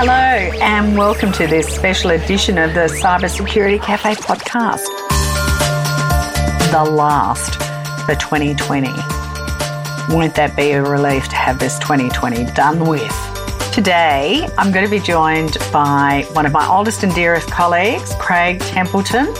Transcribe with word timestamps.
Hello, 0.00 0.12
and 0.12 0.96
welcome 0.96 1.32
to 1.32 1.48
this 1.48 1.66
special 1.66 2.12
edition 2.12 2.56
of 2.56 2.72
the 2.72 2.86
Cybersecurity 3.02 3.82
Cafe 3.82 4.14
podcast. 4.14 4.86
The 6.70 6.88
last 6.88 7.54
for 8.06 8.14
2020. 8.14 8.86
Won't 10.14 10.36
that 10.36 10.54
be 10.56 10.70
a 10.70 10.84
relief 10.84 11.28
to 11.30 11.34
have 11.34 11.58
this 11.58 11.80
2020 11.80 12.44
done 12.52 12.88
with? 12.88 13.12
Today, 13.72 14.48
I'm 14.56 14.70
going 14.70 14.84
to 14.84 14.90
be 14.90 15.00
joined 15.00 15.56
by 15.72 16.24
one 16.32 16.46
of 16.46 16.52
my 16.52 16.64
oldest 16.68 17.02
and 17.02 17.12
dearest 17.12 17.50
colleagues, 17.50 18.14
Craig 18.20 18.60
Templeton. 18.60 19.34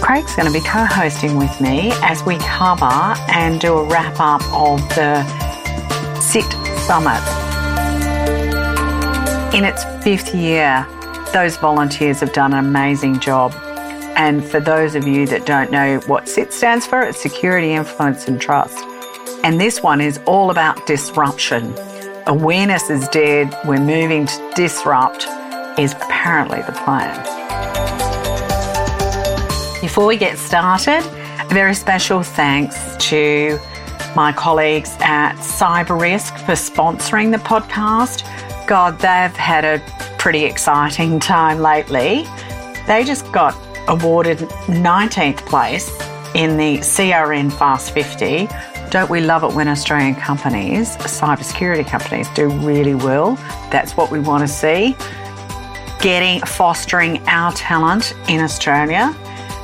Craig's 0.00 0.34
going 0.36 0.50
to 0.50 0.54
be 0.54 0.64
co 0.66 0.86
hosting 0.86 1.36
with 1.36 1.60
me 1.60 1.92
as 1.96 2.24
we 2.24 2.38
cover 2.38 2.86
and 3.28 3.60
do 3.60 3.76
a 3.76 3.84
wrap 3.84 4.18
up 4.20 4.42
of 4.54 4.80
the 4.94 5.22
SIT 6.18 6.50
Summit 6.78 7.47
in 9.52 9.64
its 9.64 9.84
fifth 10.04 10.34
year, 10.34 10.86
those 11.32 11.56
volunteers 11.56 12.20
have 12.20 12.32
done 12.32 12.52
an 12.52 12.58
amazing 12.58 13.18
job. 13.20 13.52
And 14.16 14.44
for 14.44 14.60
those 14.60 14.94
of 14.94 15.06
you 15.06 15.26
that 15.26 15.46
don't 15.46 15.70
know 15.70 16.00
what 16.06 16.28
SIT 16.28 16.52
stands 16.52 16.86
for, 16.86 17.02
it's 17.02 17.20
Security, 17.20 17.72
Influence 17.72 18.28
and 18.28 18.40
Trust. 18.40 18.78
And 19.44 19.60
this 19.60 19.82
one 19.82 20.00
is 20.00 20.18
all 20.26 20.50
about 20.50 20.86
disruption. 20.86 21.74
Awareness 22.26 22.90
is 22.90 23.08
dead, 23.08 23.56
we're 23.64 23.80
moving 23.80 24.26
to 24.26 24.52
disrupt, 24.54 25.26
is 25.78 25.94
apparently 25.94 26.60
the 26.62 26.72
plan. 26.72 27.16
Before 29.80 30.06
we 30.06 30.16
get 30.16 30.36
started, 30.36 31.02
a 31.40 31.46
very 31.48 31.74
special 31.74 32.22
thanks 32.22 32.76
to 33.08 33.58
my 34.14 34.32
colleagues 34.32 34.94
at 35.00 35.34
CyberRisk 35.36 36.38
for 36.44 36.52
sponsoring 36.52 37.30
the 37.30 37.38
podcast. 37.38 38.24
God, 38.68 38.98
they've 38.98 39.34
had 39.34 39.64
a 39.64 39.82
pretty 40.18 40.44
exciting 40.44 41.18
time 41.18 41.58
lately. 41.58 42.26
They 42.86 43.02
just 43.02 43.32
got 43.32 43.56
awarded 43.88 44.40
19th 44.66 45.38
place 45.46 45.88
in 46.34 46.58
the 46.58 46.76
CRN 46.80 47.50
Fast 47.50 47.92
50. 47.92 48.46
Don't 48.90 49.08
we 49.08 49.22
love 49.22 49.42
it 49.42 49.54
when 49.54 49.68
Australian 49.68 50.16
companies, 50.16 50.98
cybersecurity 50.98 51.86
companies, 51.86 52.28
do 52.34 52.50
really 52.50 52.94
well? 52.94 53.36
That's 53.70 53.96
what 53.96 54.10
we 54.10 54.18
want 54.18 54.46
to 54.46 54.48
see. 54.48 54.94
Getting, 56.02 56.42
fostering 56.42 57.26
our 57.26 57.52
talent 57.52 58.14
in 58.28 58.42
Australia. 58.42 59.16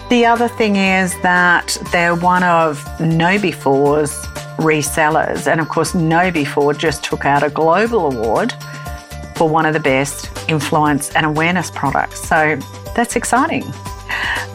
The 0.08 0.24
other 0.24 0.48
thing 0.48 0.76
is 0.76 1.12
that 1.20 1.76
they're 1.92 2.16
one 2.16 2.42
of 2.42 2.82
KnowBe4's 2.96 4.24
resellers. 4.56 5.46
And 5.46 5.60
of 5.60 5.68
course, 5.68 5.92
KnowBe4 5.92 6.78
just 6.78 7.04
took 7.04 7.26
out 7.26 7.42
a 7.42 7.50
global 7.50 8.06
award 8.10 8.54
for 9.34 9.48
one 9.48 9.66
of 9.66 9.74
the 9.74 9.80
best 9.80 10.30
influence 10.48 11.10
and 11.14 11.26
awareness 11.26 11.70
products. 11.70 12.20
So 12.28 12.56
that's 12.94 13.16
exciting. 13.16 13.64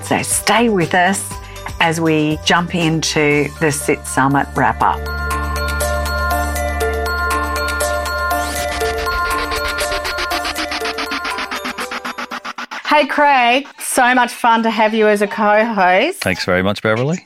So 0.04 0.22
stay 0.22 0.70
with 0.70 0.94
us 0.94 1.32
as 1.80 2.02
we 2.02 2.40
jump 2.46 2.76
into 2.76 3.48
the 3.60 3.72
SIT 3.72 4.06
Summit 4.06 4.48
wrap 4.56 4.82
up. 4.82 5.00
Hey, 12.88 13.06
Craig, 13.06 13.68
so 13.80 14.14
much 14.16 14.34
fun 14.34 14.64
to 14.64 14.70
have 14.70 14.94
you 14.94 15.08
as 15.08 15.22
a 15.22 15.28
co 15.28 15.64
host. 15.64 16.22
Thanks 16.22 16.44
very 16.44 16.64
much, 16.64 16.82
Beverley. 16.82 17.26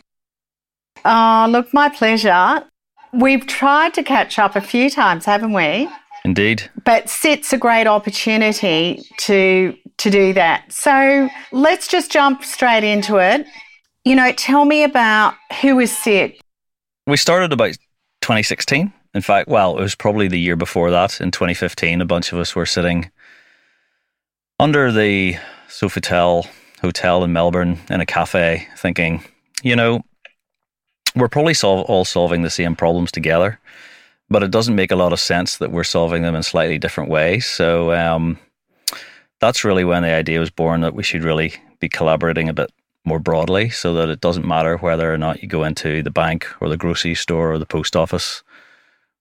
Oh, 1.06 1.48
look, 1.50 1.74
my 1.74 1.90
pleasure. 1.90 2.64
We've 3.14 3.48
tried 3.48 3.94
to 3.94 4.04
catch 4.04 4.38
up 4.38 4.56
a 4.56 4.62
few 4.62 4.90
times, 4.90 5.26
haven't 5.26 5.54
we? 5.54 5.90
Indeed. 6.26 6.70
But 6.86 7.10
SIT's 7.10 7.52
a 7.52 7.58
great 7.58 7.88
opportunity 7.88 9.04
to 9.20 9.78
to 9.98 10.10
do 10.10 10.34
that. 10.34 10.72
So 10.72 11.30
let's 11.52 11.88
just 11.88 12.12
jump 12.12 12.44
straight 12.44 12.84
into 12.84 13.18
it. 13.18 13.46
You 14.06 14.16
know, 14.16 14.32
tell 14.34 14.66
me 14.66 14.84
about 14.84 15.36
who 15.62 15.80
is 15.80 15.96
SIT. 15.96 16.42
We 17.06 17.18
started 17.18 17.54
about 17.54 17.78
2016. 18.22 18.92
In 19.14 19.22
fact, 19.22 19.48
well, 19.48 19.78
it 19.78 19.82
was 19.82 19.96
probably 19.96 20.28
the 20.28 20.40
year 20.40 20.56
before 20.56 20.90
that. 20.92 21.22
In 21.22 21.30
2015, 21.30 22.02
a 22.02 22.06
bunch 22.06 22.32
of 22.32 22.40
us 22.40 22.56
were 22.56 22.66
sitting 22.66 23.12
under 24.60 24.92
the 24.92 25.36
Sofitel 25.70 26.48
Hotel 26.82 27.24
in 27.24 27.32
Melbourne 27.32 27.80
in 27.90 28.02
a 28.02 28.06
cafe, 28.06 28.68
thinking, 28.78 29.24
you 29.62 29.76
know, 29.76 30.02
we're 31.16 31.28
probably 31.28 31.54
sol- 31.54 31.82
all 31.82 32.06
solving 32.06 32.42
the 32.42 32.50
same 32.50 32.76
problems 32.76 33.12
together 33.12 33.60
but 34.30 34.44
it 34.44 34.52
doesn't 34.52 34.76
make 34.76 34.92
a 34.92 34.96
lot 34.96 35.14
of 35.14 35.20
sense 35.20 35.58
that 35.58 35.72
we're 35.72 35.84
solving 35.84 36.24
them 36.24 36.36
in 36.36 36.44
slightly 36.44 36.78
different 36.78 37.10
ways. 37.10 37.46
So 37.46 37.94
um, 37.94 38.40
that's 39.40 39.64
really 39.64 39.84
when 39.84 40.04
the 40.04 40.12
idea 40.12 40.40
was 40.40 40.50
born 40.50 40.82
that 40.82 40.96
we 40.96 41.04
should 41.04 41.24
really 41.24 41.54
be 41.80 41.90
collaborating 41.90 42.50
a 42.50 42.54
bit 42.54 42.72
more 43.06 43.20
broadly 43.20 43.70
so 43.70 43.94
that 43.94 44.10
it 44.10 44.22
doesn't 44.22 44.48
matter 44.48 44.78
whether 44.78 45.14
or 45.14 45.18
not 45.18 45.42
you 45.42 45.50
go 45.50 45.64
into 45.64 46.02
the 46.02 46.12
bank 46.12 46.48
or 46.62 46.70
the 46.70 46.78
grocery 46.78 47.16
store 47.16 47.52
or 47.52 47.60
the 47.60 47.66
post 47.66 47.96
office 47.96 48.44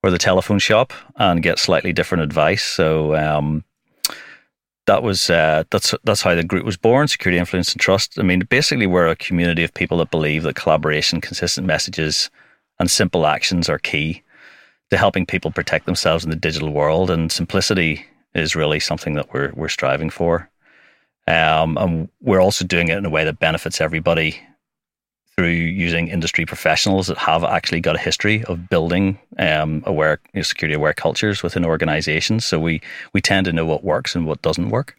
or 0.02 0.10
the 0.10 0.18
telephone 0.18 0.58
shop 0.58 0.92
and 1.16 1.42
get 1.42 1.58
slightly 1.58 1.92
different 1.92 2.22
advice. 2.22 2.62
So 2.62 3.16
um, 3.16 3.64
that 4.86 5.02
was 5.02 5.30
uh, 5.30 5.64
that's 5.70 5.94
that's 6.04 6.22
how 6.22 6.34
the 6.34 6.44
group 6.44 6.64
was 6.64 6.76
born. 6.76 7.08
Security, 7.08 7.38
influence, 7.38 7.72
and 7.72 7.80
trust. 7.80 8.19
I 8.19 8.22
mean, 8.22 8.40
basically, 8.40 8.86
we're 8.86 9.06
a 9.08 9.16
community 9.16 9.64
of 9.64 9.74
people 9.74 9.98
that 9.98 10.10
believe 10.10 10.42
that 10.42 10.56
collaboration, 10.56 11.20
consistent 11.20 11.66
messages, 11.66 12.30
and 12.78 12.90
simple 12.90 13.26
actions 13.26 13.69
are 13.69 13.78
key 13.78 14.22
to 14.92 14.98
helping 14.98 15.25
people 15.25 15.50
protect 15.50 15.86
themselves 15.86 16.22
in 16.22 16.28
the 16.28 16.36
digital 16.36 16.70
world. 16.70 17.08
And 17.10 17.32
simplicity 17.32 18.04
is 18.34 18.54
really 18.54 18.78
something 18.78 19.14
that 19.14 19.32
we're 19.32 19.50
we're 19.54 19.70
striving 19.70 20.10
for. 20.10 20.50
Um, 21.26 21.78
and 21.78 22.10
we're 22.20 22.42
also 22.42 22.66
doing 22.66 22.88
it 22.88 22.98
in 22.98 23.06
a 23.06 23.10
way 23.10 23.25
that 23.25 23.38
benefits 23.38 23.81
everybody 23.81 24.38
through 25.34 25.48
using 25.48 26.08
industry 26.08 26.44
professionals 26.44 27.06
that 27.06 27.16
have 27.16 27.42
actually 27.42 27.81
got 27.81 27.97
a 27.97 27.98
history 27.98 28.44
of 28.44 28.69
building 28.69 29.19
um, 29.38 29.82
aware 29.86 30.20
you 30.34 30.41
know, 30.41 30.42
security 30.42 30.75
aware 30.75 30.92
cultures 30.92 31.42
within 31.42 31.64
organizations. 31.64 32.44
So 32.44 32.58
we 32.58 32.82
we 33.14 33.22
tend 33.22 33.47
to 33.47 33.52
know 33.54 33.64
what 33.64 33.82
works 33.82 34.14
and 34.14 34.26
what 34.26 34.42
doesn't 34.42 34.69
work. 34.69 34.94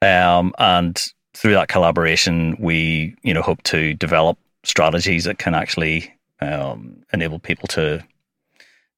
Um, 0.00 0.52
and 0.58 1.00
through 1.34 1.52
that 1.52 1.68
collaboration, 1.68 2.56
we 2.58 3.14
you 3.22 3.32
know 3.32 3.42
hope 3.42 3.62
to 3.74 3.94
develop 3.94 4.38
strategies 4.64 5.22
that 5.22 5.38
can 5.38 5.54
actually 5.54 6.12
um, 6.40 6.96
enable 7.12 7.38
people 7.38 7.68
to 7.68 8.02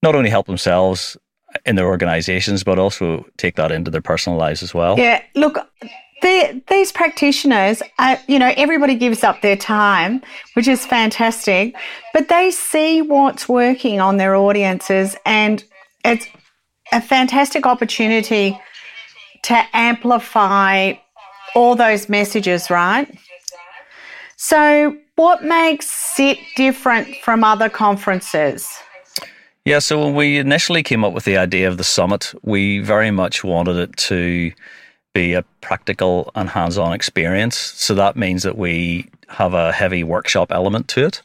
not 0.05 0.15
only 0.15 0.31
help 0.31 0.47
themselves 0.47 1.17
in 1.65 1.77
their 1.77 1.87
organizations, 1.87 2.63
but 2.63 2.79
also 2.79 3.25
take 3.39 3.57
that 3.57 3.73
into 3.73 3.91
their 3.91 4.03
personal 4.03 4.39
lives 4.39 4.63
as 4.63 4.75
well. 4.75 4.99
Yeah, 4.99 5.23
look, 5.35 5.59
these 6.23 6.93
practitioners, 6.93 7.83
uh, 7.99 8.17
you 8.29 8.39
know, 8.39 8.53
everybody 8.57 8.95
gives 8.95 9.25
up 9.25 9.41
their 9.41 9.57
time, 9.57 10.23
which 10.55 10.69
is 10.69 10.85
fantastic, 10.85 11.75
but 12.13 12.29
they 12.29 12.51
see 12.51 13.03
what's 13.03 13.49
working 13.49 13.99
on 14.01 14.19
their 14.19 14.35
audiences, 14.37 15.17
and 15.25 15.65
it's 16.05 16.27
a 16.93 17.01
fantastic 17.01 17.67
opportunity 17.67 18.59
to 19.43 19.63
amplify 19.73 20.93
all 21.55 21.75
those 21.75 22.09
messages, 22.09 22.71
right? 22.71 23.07
So, 24.37 24.97
what 25.17 25.45
makes 25.45 25.89
SIT 25.89 26.39
different 26.57 27.17
from 27.23 27.45
other 27.45 27.69
conferences? 27.69 28.69
Yeah, 29.65 29.79
so 29.79 30.05
when 30.05 30.15
we 30.15 30.37
initially 30.37 30.83
came 30.83 31.05
up 31.05 31.15
with 31.15 31.25
the 31.25 31.39
idea 31.39 31.69
of 31.69 31.79
the 31.79 31.85
summit, 31.85 32.35
we 32.43 32.81
very 32.81 33.11
much 33.11 33.43
wanted 33.43 33.77
it 33.77 33.97
to 33.97 34.53
be 35.15 35.33
a 35.33 35.43
practical 35.63 36.31
and 36.35 36.51
hands 36.51 36.77
on 36.77 36.93
experience. 36.93 37.57
So 37.57 37.95
that 37.95 38.15
means 38.15 38.43
that 38.43 38.59
we 38.59 39.09
have 39.29 39.55
a 39.55 39.73
heavy 39.73 40.05
workshop 40.05 40.53
element 40.53 40.89
to 40.89 41.07
it, 41.07 41.23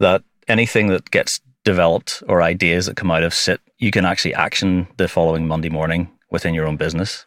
that 0.00 0.24
anything 0.48 0.88
that 0.88 1.12
gets 1.12 1.40
developed 1.64 2.20
or 2.26 2.42
ideas 2.42 2.86
that 2.86 2.96
come 2.96 3.12
out 3.12 3.22
of 3.22 3.32
SIT, 3.32 3.60
you 3.78 3.92
can 3.92 4.04
actually 4.04 4.34
action 4.34 4.88
the 4.96 5.06
following 5.06 5.46
Monday 5.46 5.68
morning 5.68 6.10
within 6.32 6.54
your 6.54 6.66
own 6.66 6.76
business. 6.76 7.26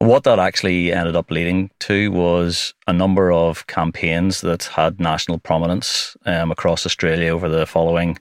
What 0.00 0.24
that 0.24 0.40
actually 0.40 0.92
ended 0.92 1.14
up 1.14 1.30
leading 1.30 1.70
to 1.80 2.10
was 2.10 2.74
a 2.88 2.92
number 2.92 3.30
of 3.30 3.64
campaigns 3.68 4.40
that 4.40 4.64
had 4.64 4.98
national 4.98 5.38
prominence 5.38 6.16
um, 6.26 6.50
across 6.50 6.84
Australia 6.84 7.32
over 7.32 7.48
the 7.48 7.64
following 7.64 8.18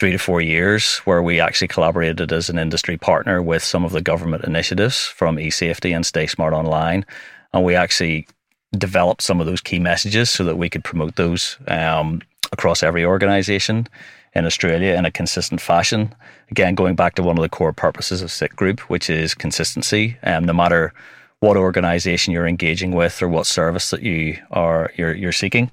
three 0.00 0.12
to 0.12 0.18
four 0.18 0.40
years 0.40 0.96
where 1.04 1.22
we 1.22 1.40
actually 1.40 1.68
collaborated 1.68 2.32
as 2.32 2.48
an 2.48 2.58
industry 2.58 2.96
partner 2.96 3.42
with 3.42 3.62
some 3.62 3.84
of 3.84 3.92
the 3.92 4.00
government 4.00 4.42
initiatives 4.44 5.04
from 5.04 5.36
eSafety 5.36 5.94
and 5.94 6.06
Stay 6.06 6.26
Smart 6.26 6.54
Online. 6.54 7.04
And 7.52 7.62
we 7.62 7.74
actually 7.74 8.26
developed 8.72 9.20
some 9.20 9.40
of 9.40 9.46
those 9.46 9.60
key 9.60 9.78
messages 9.78 10.30
so 10.30 10.42
that 10.44 10.56
we 10.56 10.70
could 10.70 10.84
promote 10.84 11.16
those 11.16 11.58
um, 11.68 12.22
across 12.50 12.82
every 12.82 13.04
organization 13.04 13.86
in 14.34 14.46
Australia 14.46 14.94
in 14.94 15.04
a 15.04 15.10
consistent 15.10 15.60
fashion. 15.60 16.14
Again, 16.50 16.74
going 16.74 16.94
back 16.94 17.14
to 17.16 17.22
one 17.22 17.36
of 17.36 17.42
the 17.42 17.48
core 17.50 17.74
purposes 17.74 18.22
of 18.22 18.30
SIT 18.30 18.56
Group, 18.56 18.80
which 18.88 19.10
is 19.10 19.34
consistency. 19.34 20.16
Um, 20.22 20.44
no 20.44 20.54
matter 20.54 20.94
what 21.40 21.58
organization 21.58 22.32
you're 22.32 22.46
engaging 22.46 22.92
with 22.92 23.20
or 23.20 23.28
what 23.28 23.46
service 23.46 23.90
that 23.90 24.02
you 24.02 24.38
are 24.50 24.92
you're, 24.96 25.14
you're 25.14 25.32
seeking, 25.32 25.70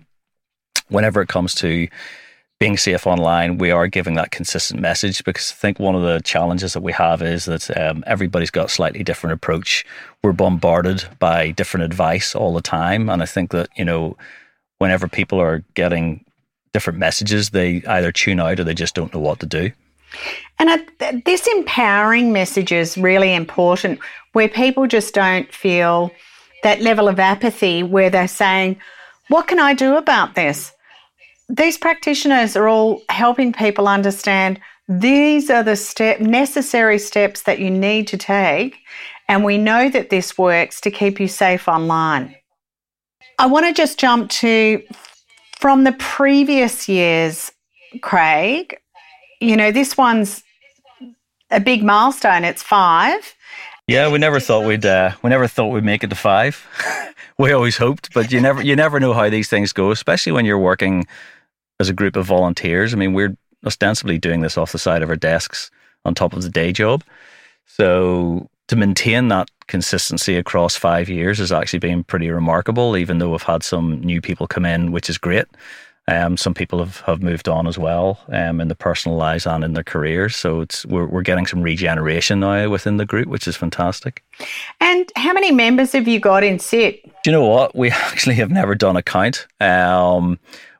whenever 0.89 1.21
it 1.21 1.29
comes 1.29 1.53
to 1.55 1.87
being 2.59 2.77
safe 2.77 3.05
online, 3.05 3.59
we 3.59 3.69
are 3.69 3.87
giving 3.87 4.15
that 4.15 4.31
consistent 4.31 4.81
message 4.81 5.23
because 5.23 5.51
I 5.51 5.55
think 5.55 5.79
one 5.79 5.95
of 5.95 6.01
the 6.01 6.21
challenges 6.23 6.73
that 6.73 6.81
we 6.81 6.91
have 6.91 7.21
is 7.21 7.45
that 7.45 7.75
um, 7.77 8.03
everybody's 8.07 8.49
got 8.49 8.65
a 8.65 8.69
slightly 8.69 9.03
different 9.03 9.33
approach. 9.33 9.85
We're 10.23 10.31
bombarded 10.31 11.05
by 11.19 11.51
different 11.51 11.83
advice 11.83 12.33
all 12.33 12.53
the 12.53 12.61
time. 12.61 13.09
And 13.09 13.21
I 13.21 13.27
think 13.27 13.51
that, 13.51 13.69
you 13.77 13.85
know, 13.85 14.17
whenever 14.79 15.07
people 15.07 15.39
are 15.39 15.63
getting 15.75 16.25
different 16.73 16.97
messages, 16.97 17.51
they 17.51 17.83
either 17.87 18.11
tune 18.11 18.39
out 18.39 18.59
or 18.59 18.63
they 18.63 18.73
just 18.73 18.95
don't 18.95 19.13
know 19.13 19.19
what 19.19 19.39
to 19.41 19.45
do. 19.45 19.71
And 20.57 20.69
uh, 20.69 21.11
this 21.25 21.47
empowering 21.47 22.33
message 22.33 22.71
is 22.71 22.97
really 22.97 23.35
important 23.35 23.99
where 24.33 24.49
people 24.49 24.87
just 24.87 25.13
don't 25.13 25.53
feel 25.53 26.11
that 26.63 26.81
level 26.81 27.07
of 27.07 27.19
apathy 27.19 27.83
where 27.83 28.09
they're 28.09 28.27
saying, 28.27 28.77
What 29.27 29.47
can 29.47 29.59
I 29.59 29.73
do 29.73 29.95
about 29.95 30.33
this? 30.33 30.73
These 31.49 31.77
practitioners 31.77 32.55
are 32.55 32.67
all 32.67 33.01
helping 33.09 33.53
people 33.53 33.87
understand 33.87 34.59
these 34.89 35.49
are 35.49 35.63
the 35.63 35.75
step, 35.75 36.21
necessary 36.21 36.97
steps 36.97 37.43
that 37.43 37.59
you 37.59 37.69
need 37.69 38.07
to 38.07 38.17
take. 38.17 38.77
And 39.27 39.43
we 39.43 39.57
know 39.57 39.89
that 39.89 40.09
this 40.09 40.37
works 40.37 40.79
to 40.81 40.91
keep 40.91 41.19
you 41.19 41.27
safe 41.27 41.67
online. 41.67 42.35
I 43.39 43.47
want 43.47 43.65
to 43.65 43.73
just 43.73 43.99
jump 43.99 44.29
to 44.31 44.81
from 45.59 45.83
the 45.83 45.91
previous 45.93 46.87
years, 46.87 47.51
Craig. 48.01 48.77
You 49.41 49.57
know, 49.57 49.71
this 49.71 49.97
one's 49.97 50.43
a 51.51 51.59
big 51.59 51.83
milestone. 51.83 52.45
It's 52.45 52.63
five. 52.63 53.35
Yeah, 53.87 54.11
we 54.11 54.19
never 54.19 54.39
thought 54.39 54.65
we'd 54.65 54.85
uh, 54.85 55.11
we 55.21 55.29
never 55.29 55.47
thought 55.47 55.67
we'd 55.67 55.83
make 55.83 56.03
it 56.03 56.09
to 56.09 56.15
five. 56.15 56.65
we 57.37 57.51
always 57.51 57.77
hoped, 57.77 58.13
but 58.13 58.31
you 58.31 58.41
never 58.41 58.61
you 58.61 58.75
never 58.75 58.99
know 58.99 59.13
how 59.13 59.29
these 59.29 59.49
things 59.49 59.71
go, 59.71 59.91
especially 59.91 60.31
when 60.31 60.45
you're 60.45 60.57
working 60.57 61.05
as 61.79 61.89
a 61.89 61.93
group 61.93 62.15
of 62.15 62.25
volunteers. 62.25 62.93
I 62.93 62.97
mean, 62.97 63.13
we're 63.13 63.35
ostensibly 63.65 64.17
doing 64.17 64.41
this 64.41 64.57
off 64.57 64.71
the 64.71 64.79
side 64.79 65.03
of 65.03 65.09
our 65.09 65.15
desks 65.15 65.71
on 66.05 66.15
top 66.15 66.33
of 66.33 66.41
the 66.41 66.49
day 66.49 66.71
job. 66.71 67.03
So 67.65 68.49
to 68.67 68.75
maintain 68.75 69.27
that 69.29 69.49
consistency 69.67 70.35
across 70.35 70.75
five 70.75 71.09
years 71.09 71.37
has 71.39 71.51
actually 71.51 71.79
been 71.79 72.03
pretty 72.03 72.29
remarkable, 72.29 72.97
even 72.97 73.19
though 73.19 73.31
we've 73.31 73.41
had 73.41 73.63
some 73.63 73.99
new 74.01 74.21
people 74.21 74.47
come 74.47 74.65
in, 74.65 74.91
which 74.91 75.09
is 75.09 75.17
great. 75.17 75.45
Um, 76.09 76.37
some 76.37 76.53
people 76.53 76.79
have, 76.79 77.01
have 77.01 77.21
moved 77.21 77.49
on 77.49 77.67
as 77.67 77.77
well 77.77 78.19
um, 78.29 78.61
in 78.61 78.69
their 78.69 78.75
personal 78.75 79.17
lives 79.17 79.45
and 79.45 79.61
in 79.61 79.73
their 79.73 79.83
careers. 79.83 80.37
So 80.37 80.61
it's 80.61 80.85
we're, 80.85 81.05
we're 81.05 81.21
getting 81.21 81.45
some 81.45 81.61
regeneration 81.61 82.39
now 82.39 82.69
within 82.69 82.95
the 82.95 83.05
group, 83.05 83.27
which 83.27 83.45
is 83.45 83.57
fantastic. 83.57 84.23
And 84.79 85.11
how 85.17 85.33
many 85.33 85.51
members 85.51 85.91
have 85.91 86.07
you 86.07 86.21
got 86.21 86.45
in 86.45 86.59
SIT? 86.59 87.03
Do 87.03 87.11
you 87.25 87.33
know 87.33 87.45
what? 87.45 87.75
We 87.75 87.91
actually 87.91 88.35
have 88.35 88.49
never 88.49 88.73
done 88.73 88.95
a 88.95 89.03
count. 89.03 89.47
Um, 89.59 90.39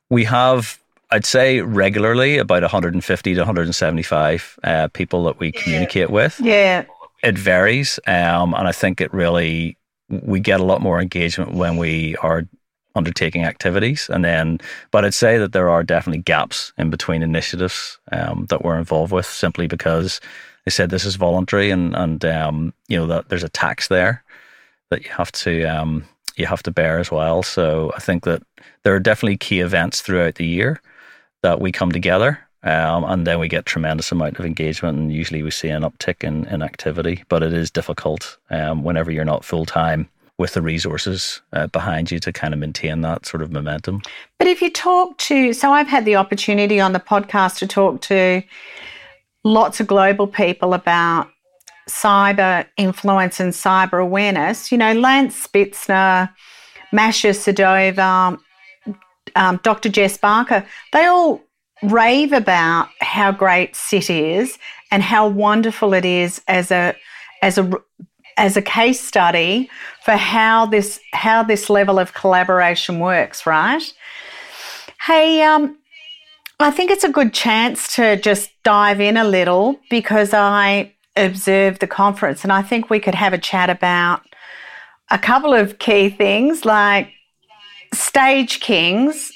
we 0.10 0.24
have, 0.24 0.80
I'd 1.10 1.26
say, 1.26 1.62
regularly 1.62 2.38
about 2.38 2.64
150 2.64 3.34
to 3.34 3.40
175 3.40 4.60
uh, 4.64 4.88
people 4.90 5.24
that 5.24 5.40
we 5.40 5.52
communicate 5.52 6.10
with. 6.10 6.40
Yeah. 6.42 6.86
It 7.24 7.38
varies. 7.38 8.00
Um, 8.08 8.54
and 8.54 8.68
I 8.68 8.74
think 8.74 9.00
it 9.00 9.14
really, 9.14 9.78
we 10.10 10.40
get 10.40 10.60
a 10.60 10.66
lot 10.66 10.82
more 10.82 11.02
engagement 11.02 11.54
when 11.54 11.78
we 11.78 12.18
are 12.18 12.44
undertaking 12.94 13.46
activities. 13.46 14.10
And 14.10 14.26
then, 14.26 14.60
but 14.92 15.06
I'd 15.06 15.14
say 15.14 15.38
that 15.38 15.54
there 15.54 15.70
are 15.70 15.84
definitely 15.84 16.24
gaps 16.24 16.74
in 16.78 16.90
between 16.90 17.24
initiatives 17.24 18.00
um, 18.12 18.46
that 18.50 18.66
we're 18.66 18.78
involved 18.78 19.14
with 19.14 19.26
simply 19.26 19.68
because 19.68 20.20
they 20.66 20.72
said 20.72 20.90
this 20.90 21.06
is 21.06 21.16
voluntary 21.16 21.72
and, 21.72 21.96
and 21.96 22.26
um, 22.26 22.74
you 22.90 22.98
know, 22.98 23.08
that 23.08 23.30
there's 23.30 23.44
a 23.44 23.50
tax 23.50 23.88
there 23.88 24.24
that 24.90 25.06
you 25.06 25.12
have 25.12 25.32
to, 25.32 25.64
um, 25.64 26.04
you 26.36 26.46
have 26.48 26.64
to 26.64 26.72
bear 26.72 27.00
as 27.00 27.12
well. 27.12 27.44
So 27.44 27.94
I 27.96 28.00
think 28.00 28.26
that 28.26 28.44
there 28.84 28.94
are 28.94 29.00
definitely 29.00 29.38
key 29.38 29.62
events 29.62 30.02
throughout 30.02 30.36
the 30.36 30.46
year 30.46 30.82
that 31.44 31.62
we 31.62 31.72
come 31.72 31.92
together 31.92 32.40
um, 32.64 33.04
and 33.04 33.28
then 33.28 33.40
we 33.40 33.48
get 33.48 33.66
tremendous 33.66 34.12
amount 34.12 34.40
of 34.40 34.46
engagement 34.46 34.98
and 34.98 35.14
usually 35.14 35.44
we 35.44 35.52
see 35.52 35.70
an 35.70 35.84
uptick 35.84 36.24
in, 36.24 36.46
in 36.46 36.62
activity 36.62 37.24
but 37.30 37.44
it 37.44 37.54
is 37.54 37.72
difficult 37.72 38.38
um, 38.50 38.84
whenever 38.84 39.12
you're 39.12 39.26
not 39.26 39.46
full-time 39.46 40.10
with 40.38 40.54
the 40.54 40.62
resources 40.62 41.42
uh, 41.54 41.68
behind 41.68 42.12
you 42.12 42.20
to 42.20 42.32
kind 42.32 42.54
of 42.54 42.60
maintain 42.60 43.02
that 43.02 43.26
sort 43.26 43.42
of 43.42 43.52
momentum. 43.52 44.02
But 44.38 44.48
if 44.48 44.62
you 44.62 44.70
talk 44.70 45.18
to, 45.18 45.52
so 45.52 45.72
I've 45.72 45.88
had 45.88 46.06
the 46.06 46.16
opportunity 46.16 46.80
on 46.80 46.94
the 46.94 47.00
podcast 47.00 47.58
to 47.60 47.68
talk 47.68 48.02
to 48.02 48.44
lots 49.44 49.80
of 49.80 49.88
global 49.88 50.28
people 50.28 50.74
about 50.74 51.30
cyber 51.90 52.68
influence 52.78 53.40
and 53.40 53.54
cyber 53.54 54.02
awareness. 54.02 54.72
You 54.72 54.78
know, 54.78 54.94
Lance 54.94 55.48
Spitzner, 55.48 56.32
Masha 56.92 57.30
Sedova, 57.30 58.38
um, 59.36 59.60
Dr. 59.64 59.90
Jess 59.90 60.18
Barker, 60.18 60.66
they 60.94 61.06
all 61.06 61.42
rave 61.84 62.34
about 62.34 62.90
how 63.02 63.32
great 63.32 63.76
SIT 63.76 64.10
is 64.10 64.58
and 64.92 65.04
how 65.04 65.28
wonderful 65.28 65.94
it 65.94 66.06
is 66.06 66.42
as 66.48 66.72
a 66.72 66.96
as 67.42 67.58
a 67.58 67.72
as 68.38 68.56
a 68.56 68.62
case 68.62 69.02
study 69.02 69.70
for 70.04 70.12
how 70.14 70.66
this 70.66 71.00
how 71.14 71.44
this 71.44 71.70
level 71.70 72.00
of 72.00 72.14
collaboration 72.14 73.00
works, 73.00 73.46
right? 73.46 73.94
Hey, 75.02 75.42
um, 75.42 75.78
I 76.60 76.72
think 76.72 76.90
it's 76.90 77.04
a 77.04 77.10
good 77.10 77.34
chance 77.34 77.96
to 77.96 78.18
just 78.18 78.50
dive 78.64 79.00
in 79.00 79.18
a 79.18 79.24
little 79.24 79.80
because 79.90 80.34
I 80.34 80.94
observed 81.16 81.82
the 81.82 81.88
conference 81.88 82.44
and 82.44 82.52
I 82.52 82.62
think 82.62 82.90
we 82.90 83.00
could 83.00 83.16
have 83.16 83.34
a 83.34 83.38
chat 83.38 83.70
about 83.70 84.22
a 85.10 85.18
couple 85.18 85.54
of 85.54 85.80
key 85.80 86.10
things 86.10 86.66
like 86.66 87.12
Stage 87.94 88.60
Kings. 88.60 89.32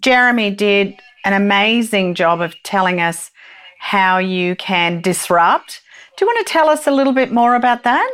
Jeremy 0.00 0.50
did 0.50 1.00
an 1.24 1.32
amazing 1.32 2.14
job 2.14 2.40
of 2.40 2.54
telling 2.62 3.00
us 3.00 3.30
how 3.78 4.18
you 4.18 4.56
can 4.56 5.00
disrupt 5.00 5.82
do 6.16 6.24
you 6.24 6.28
want 6.28 6.46
to 6.46 6.50
tell 6.52 6.70
us 6.70 6.86
a 6.86 6.90
little 6.90 7.12
bit 7.12 7.30
more 7.30 7.54
about 7.54 7.82
that? 7.84 8.10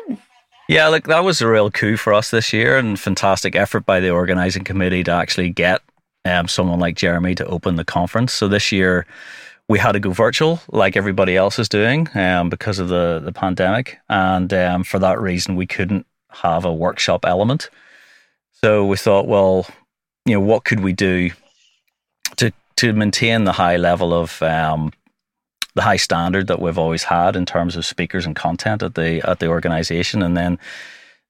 Yeah, 0.69 0.89
look, 0.89 1.07
that 1.07 1.23
was 1.23 1.41
a 1.41 1.47
real 1.47 1.71
coup 1.71 1.97
for 1.97 2.13
us 2.13 2.33
this 2.33 2.53
year 2.53 2.77
and 2.77 2.99
fantastic 2.99 3.55
effort 3.55 3.87
by 3.87 4.01
the 4.01 4.11
organising 4.11 4.65
committee 4.65 5.05
to 5.05 5.13
actually 5.13 5.51
get 5.51 5.83
um, 6.25 6.49
someone 6.49 6.81
like 6.81 6.97
Jeremy 6.97 7.37
to 7.37 7.47
open 7.47 7.77
the 7.77 7.85
conference. 7.85 8.33
So 8.33 8.49
this 8.49 8.73
year 8.73 9.07
we 9.69 9.79
had 9.79 9.93
to 9.93 10.01
go 10.01 10.11
virtual 10.11 10.61
like 10.69 10.97
everybody 10.97 11.37
else 11.37 11.61
is 11.61 11.69
doing 11.69 12.09
um, 12.15 12.49
because 12.49 12.81
of 12.81 12.89
the, 12.89 13.21
the 13.25 13.33
pandemic. 13.33 13.99
And 14.09 14.53
um, 14.53 14.83
for 14.83 14.99
that 14.99 15.21
reason, 15.21 15.55
we 15.55 15.67
couldn't 15.67 16.07
have 16.31 16.65
a 16.65 16.75
workshop 16.75 17.25
element. 17.25 17.71
So 18.65 18.87
we 18.87 18.97
thought, 18.97 19.27
well, 19.27 19.67
you 20.25 20.35
know, 20.35 20.41
what 20.41 20.65
could 20.65 20.81
we 20.81 20.93
do 20.93 21.31
to 22.37 22.53
to 22.77 22.93
maintain 22.93 23.45
the 23.45 23.53
high 23.53 23.77
level 23.77 24.15
of 24.15 24.41
um, 24.43 24.93
the 25.75 25.83
high 25.83 25.97
standard 25.97 26.47
that 26.49 26.61
we've 26.61 26.79
always 26.79 27.05
had 27.05 27.37
in 27.37 27.47
terms 27.47 27.77
of 27.77 27.87
speakers 27.87 28.27
and 28.27 28.37
content 28.37 28.83
at 28.83 28.95
the 28.95 29.21
at 29.29 29.39
the 29.39 29.47
organization. 29.47 30.23
And 30.23 30.37
then 30.37 30.59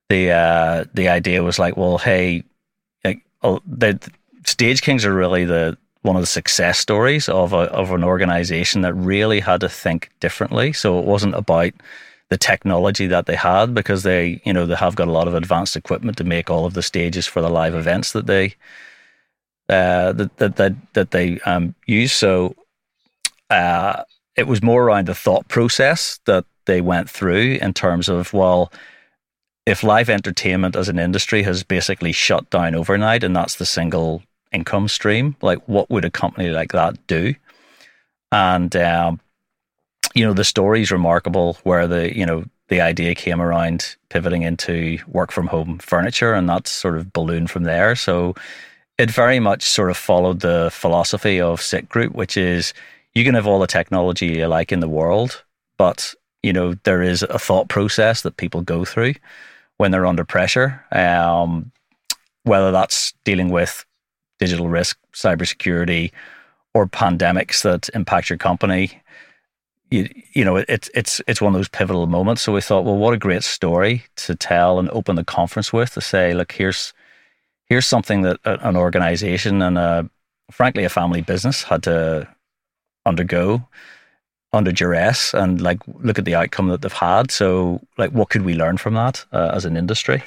the 0.09 0.31
uh, 0.31 0.85
the 0.93 1.09
idea 1.09 1.43
was 1.43 1.59
like, 1.59 1.77
well, 1.77 1.99
hey, 1.99 2.45
like, 3.05 3.23
oh, 3.43 3.61
the 3.67 3.99
Stage 4.45 4.83
Kings 4.83 5.05
are 5.05 5.15
really 5.15 5.45
the 5.45 5.79
one 6.03 6.17
of 6.17 6.23
the 6.23 6.27
success 6.27 6.79
stories 6.79 7.29
of 7.29 7.53
a, 7.53 7.71
of 7.73 7.93
an 7.93 8.03
organization 8.03 8.83
that 8.83 8.95
really 8.95 9.39
had 9.41 9.61
to 9.61 9.69
think 9.69 10.11
differently. 10.19 10.73
So 10.73 10.99
it 10.99 11.05
wasn't 11.05 11.37
about 11.37 11.73
the 12.33 12.39
technology 12.39 13.07
that 13.07 13.27
they 13.27 13.37
had 13.37 13.75
because 13.75 14.05
they, 14.05 14.41
you 14.47 14.55
know, 14.55 14.65
they 14.65 14.75
have 14.75 14.97
got 14.97 15.07
a 15.07 15.13
lot 15.13 15.29
of 15.29 15.35
advanced 15.35 15.77
equipment 15.77 16.17
to 16.17 16.25
make 16.25 16.49
all 16.49 16.65
of 16.65 16.73
the 16.73 16.83
stages 16.83 17.27
for 17.27 17.43
the 17.43 17.51
live 17.51 17.75
events 17.75 18.13
that 18.13 18.27
they 18.27 18.55
uh, 19.69 20.13
that, 20.15 20.35
that 20.39 20.57
that 20.57 20.75
that 20.95 21.11
they 21.11 21.39
um, 21.41 21.75
use. 21.87 22.11
So 22.11 22.57
uh, 23.51 24.05
it 24.35 24.47
was 24.47 24.63
more 24.63 24.83
around 24.83 25.09
the 25.09 25.15
thought 25.15 25.47
process 25.49 26.21
that 26.25 26.47
they 26.65 26.81
went 26.81 27.11
through 27.11 27.59
in 27.61 27.75
terms 27.75 28.09
of, 28.09 28.33
well, 28.33 28.73
if 29.67 29.83
live 29.83 30.09
entertainment 30.09 30.75
as 30.75 30.89
an 30.89 30.99
industry 30.99 31.43
has 31.43 31.63
basically 31.63 32.13
shut 32.13 32.49
down 32.49 32.75
overnight 32.75 33.25
and 33.25 33.37
that's 33.37 33.57
the 33.57 33.67
single 33.67 34.23
income 34.53 34.89
stream, 34.89 35.37
like 35.43 35.59
what 35.69 35.91
would 35.91 36.07
a 36.07 36.11
company 36.11 36.49
like 36.49 36.73
that 36.73 37.07
do? 37.07 37.35
And, 38.31 38.75
um, 38.75 39.21
you 40.15 40.25
know, 40.25 40.33
the 40.33 40.45
story 40.45 40.83
is 40.83 40.91
remarkable 40.91 41.59
where 41.63 41.87
the, 41.87 42.17
you 42.17 42.27
know, 42.27 42.45
the 42.69 42.81
idea 42.81 43.15
came 43.15 43.41
around 43.41 43.97
pivoting 44.09 44.43
into 44.43 44.99
work 45.07 45.31
from 45.31 45.47
home 45.47 45.79
furniture 45.79 46.33
and 46.33 46.49
that 46.49 46.67
sort 46.67 46.97
of 46.97 47.13
ballooned 47.13 47.51
from 47.51 47.65
there. 47.65 47.95
So 47.95 48.35
it 48.99 49.11
very 49.11 49.41
much 49.41 49.63
sort 49.63 49.91
of 49.91 49.97
followed 49.97 50.41
the 50.41 50.71
philosophy 50.73 51.41
of 51.41 51.61
SIT 51.61 51.89
Group, 51.89 52.15
which 52.15 52.37
is 52.37 52.73
you 53.15 53.25
can 53.25 53.35
have 53.35 53.47
all 53.47 53.59
the 53.59 53.67
technology 53.67 54.27
you 54.27 54.47
like 54.47 54.73
in 54.73 54.81
the 54.81 54.89
world, 54.89 55.45
but 55.77 56.15
you 56.43 56.53
know 56.53 56.75
there 56.85 57.03
is 57.03 57.23
a 57.23 57.39
thought 57.39 57.69
process 57.69 58.23
that 58.23 58.37
people 58.37 58.63
go 58.63 58.85
through 58.85 59.15
when 59.77 59.91
they're 59.91 60.07
under 60.07 60.25
pressure. 60.25 60.85
Um, 60.93 61.73
whether 62.45 62.73
that's 62.73 63.13
dealing 63.25 63.51
with 63.51 63.85
digital 64.39 64.69
risk, 64.69 64.99
cybersecurity, 65.13 66.11
or 66.75 66.87
pandemics 66.87 67.63
that 67.63 67.89
impact 67.95 68.31
your 68.31 68.39
company, 68.39 69.02
you, 69.93 70.09
you 70.33 70.45
know 70.45 70.57
it's 70.57 70.91
it's 70.95 71.21
it's 71.27 71.41
one 71.41 71.55
of 71.55 71.59
those 71.59 71.69
pivotal 71.69 72.07
moments. 72.07 72.43
So 72.43 72.53
we 72.53 72.61
thought, 72.61 72.85
well, 72.85 72.97
what 72.97 73.15
a 73.15 73.19
great 73.19 73.45
story 73.45 74.05
to 74.17 74.35
tell 74.35 74.79
and 74.79 74.89
open 74.91 75.17
the 75.17 75.25
conference 75.25 75.73
with 75.73 75.95
to 75.95 76.01
say, 76.01 76.35
look, 76.35 76.53
here's 76.53 76.93
here's 77.67 77.87
something 77.87 78.23
that 78.23 78.39
an 78.45 78.77
organization 78.77 79.63
and 79.63 79.79
a 79.79 80.11
frankly, 80.53 80.85
a 80.85 80.89
family 80.89 81.23
business 81.23 81.63
had 81.63 81.83
to 81.85 82.29
undergo 83.07 83.67
under 84.53 84.71
duress 84.71 85.33
and 85.33 85.61
like 85.61 85.81
look 86.01 86.19
at 86.19 86.25
the 86.25 86.35
outcome 86.35 86.69
that 86.69 86.83
they've 86.83 86.93
had. 86.93 87.31
So, 87.31 87.81
like, 87.97 88.11
what 88.11 88.29
could 88.29 88.43
we 88.43 88.55
learn 88.55 88.77
from 88.77 88.95
that 88.95 89.25
uh, 89.33 89.51
as 89.55 89.65
an 89.65 89.77
industry? 89.77 90.23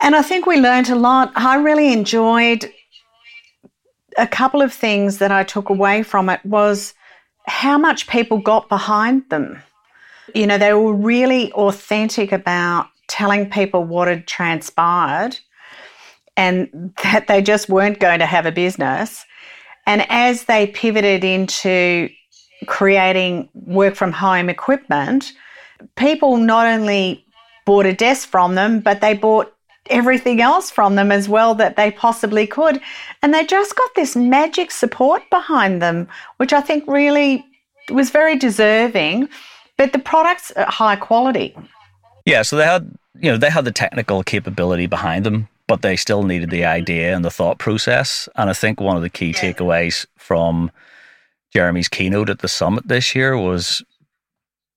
And 0.00 0.14
I 0.14 0.22
think 0.22 0.46
we 0.46 0.60
learned 0.60 0.90
a 0.90 0.94
lot. 0.94 1.32
I 1.34 1.56
really 1.56 1.92
enjoyed 1.92 2.70
a 4.18 4.26
couple 4.26 4.60
of 4.60 4.72
things 4.72 5.18
that 5.18 5.32
I 5.32 5.44
took 5.44 5.70
away 5.70 6.02
from 6.02 6.28
it 6.28 6.44
was 6.44 6.94
how 7.46 7.78
much 7.78 8.06
people 8.06 8.38
got 8.38 8.68
behind 8.68 9.28
them. 9.30 9.62
You 10.34 10.46
know, 10.46 10.58
they 10.58 10.72
were 10.72 10.94
really 10.94 11.52
authentic 11.52 12.32
about 12.32 12.88
telling 13.08 13.50
people 13.50 13.84
what 13.84 14.08
had 14.08 14.26
transpired 14.26 15.38
and 16.36 16.92
that 17.02 17.26
they 17.26 17.42
just 17.42 17.68
weren't 17.68 17.98
going 17.98 18.20
to 18.20 18.26
have 18.26 18.46
a 18.46 18.52
business. 18.52 19.24
And 19.86 20.06
as 20.08 20.44
they 20.44 20.68
pivoted 20.68 21.24
into 21.24 22.08
creating 22.66 23.48
work 23.54 23.94
from 23.94 24.12
home 24.12 24.48
equipment, 24.48 25.32
people 25.96 26.36
not 26.36 26.66
only 26.66 27.24
bought 27.66 27.86
a 27.86 27.92
desk 27.92 28.28
from 28.28 28.54
them, 28.54 28.80
but 28.80 29.00
they 29.00 29.14
bought 29.14 29.52
everything 29.88 30.40
else 30.40 30.70
from 30.70 30.94
them 30.94 31.10
as 31.10 31.28
well 31.28 31.54
that 31.54 31.76
they 31.76 31.90
possibly 31.90 32.46
could. 32.46 32.80
And 33.22 33.32
they 33.32 33.44
just 33.44 33.74
got 33.76 33.90
this 33.96 34.14
magic 34.14 34.70
support 34.70 35.22
behind 35.30 35.80
them, 35.80 36.08
which 36.36 36.52
I 36.52 36.60
think 36.60 36.84
really 36.86 37.44
was 37.90 38.10
very 38.10 38.36
deserving. 38.36 39.28
But 39.76 39.92
the 39.92 39.98
products 39.98 40.50
are 40.52 40.66
high 40.66 40.96
quality. 40.96 41.56
Yeah, 42.26 42.42
so 42.42 42.56
they 42.56 42.66
had 42.66 42.94
you 43.18 43.30
know 43.30 43.38
they 43.38 43.50
had 43.50 43.64
the 43.64 43.72
technical 43.72 44.22
capability 44.22 44.86
behind 44.86 45.24
them, 45.24 45.48
but 45.66 45.82
they 45.82 45.96
still 45.96 46.22
needed 46.22 46.50
the 46.50 46.64
idea 46.64 47.14
and 47.14 47.24
the 47.24 47.30
thought 47.30 47.58
process. 47.58 48.28
And 48.36 48.50
I 48.50 48.52
think 48.52 48.80
one 48.80 48.96
of 48.96 49.02
the 49.02 49.08
key 49.08 49.32
takeaways 49.32 50.06
from 50.16 50.70
Jeremy's 51.52 51.88
keynote 51.88 52.30
at 52.30 52.40
the 52.40 52.48
summit 52.48 52.86
this 52.86 53.14
year 53.14 53.36
was 53.36 53.82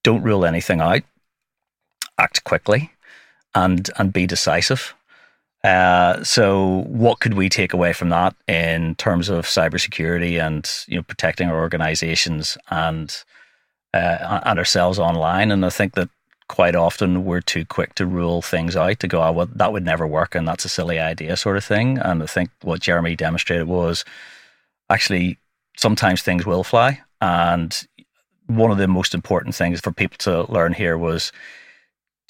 don't 0.04 0.24
rule 0.24 0.46
anything 0.46 0.82
out, 0.82 1.04
act 2.18 2.44
quickly, 2.44 2.93
and 3.56 3.90
and 3.98 4.14
be 4.14 4.28
decisive. 4.28 4.94
Uh, 5.64 6.22
so, 6.24 6.84
what 6.88 7.20
could 7.22 7.36
we 7.36 7.48
take 7.48 7.74
away 7.74 7.94
from 7.94 8.10
that 8.10 8.36
in 8.48 8.96
terms 8.96 9.30
of 9.30 9.46
cybersecurity 9.46 10.42
and 10.46 10.70
you 10.88 10.98
know 10.98 11.04
protecting 11.04 11.50
our 11.50 11.60
organizations 11.60 12.58
and 12.70 13.24
uh, 13.94 14.42
and 14.46 14.60
ourselves 14.60 15.00
online? 15.00 15.52
And 15.52 15.66
I 15.66 15.70
think 15.70 15.94
that 15.94 16.10
quite 16.48 16.76
often 16.76 17.26
we're 17.26 17.42
too 17.42 17.66
quick 17.66 17.96
to 17.96 18.06
rule 18.06 18.42
things 18.42 18.76
out 18.76 19.00
to 19.00 19.08
go, 19.08 19.24
oh, 19.24 19.32
well, 19.32 19.50
that 19.56 19.72
would 19.72 19.86
never 19.86 20.06
work 20.06 20.36
and 20.36 20.48
that's 20.48 20.66
a 20.66 20.70
silly 20.70 21.00
idea, 21.00 21.38
sort 21.38 21.58
of 21.58 21.64
thing. 21.64 21.98
And 21.98 22.22
I 22.22 22.26
think 22.26 22.50
what 22.62 22.82
Jeremy 22.82 23.16
demonstrated 23.16 23.68
was 23.68 24.04
actually 24.90 25.40
sometimes 25.78 26.22
things 26.22 26.46
will 26.46 26.64
fly. 26.64 27.02
And 27.22 27.88
one 28.48 28.72
of 28.72 28.78
the 28.78 28.88
most 28.88 29.14
important 29.14 29.56
things 29.56 29.80
for 29.80 29.92
people 29.92 30.18
to 30.20 30.52
learn 30.52 30.74
here 30.74 30.98
was 30.98 31.32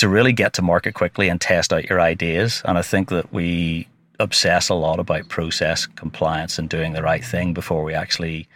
to 0.04 0.10
really 0.10 0.34
get 0.34 0.52
to 0.52 0.62
market 0.62 0.94
quickly 0.94 1.30
and 1.30 1.40
test 1.40 1.72
out 1.72 1.90
your 1.90 2.02
ideas. 2.02 2.62
And 2.66 2.78
I 2.78 2.82
think 2.82 3.08
that 3.08 3.32
we 3.32 3.88
obsess 4.20 4.68
a 4.68 4.74
lot 4.74 5.00
about 5.00 5.30
process 5.30 5.86
compliance 5.86 6.60
and 6.60 6.68
doing 6.68 6.92
the 6.92 7.02
right 7.02 7.24
thing 7.24 7.54
before 7.54 7.86
we 7.86 7.94
actually 7.94 8.50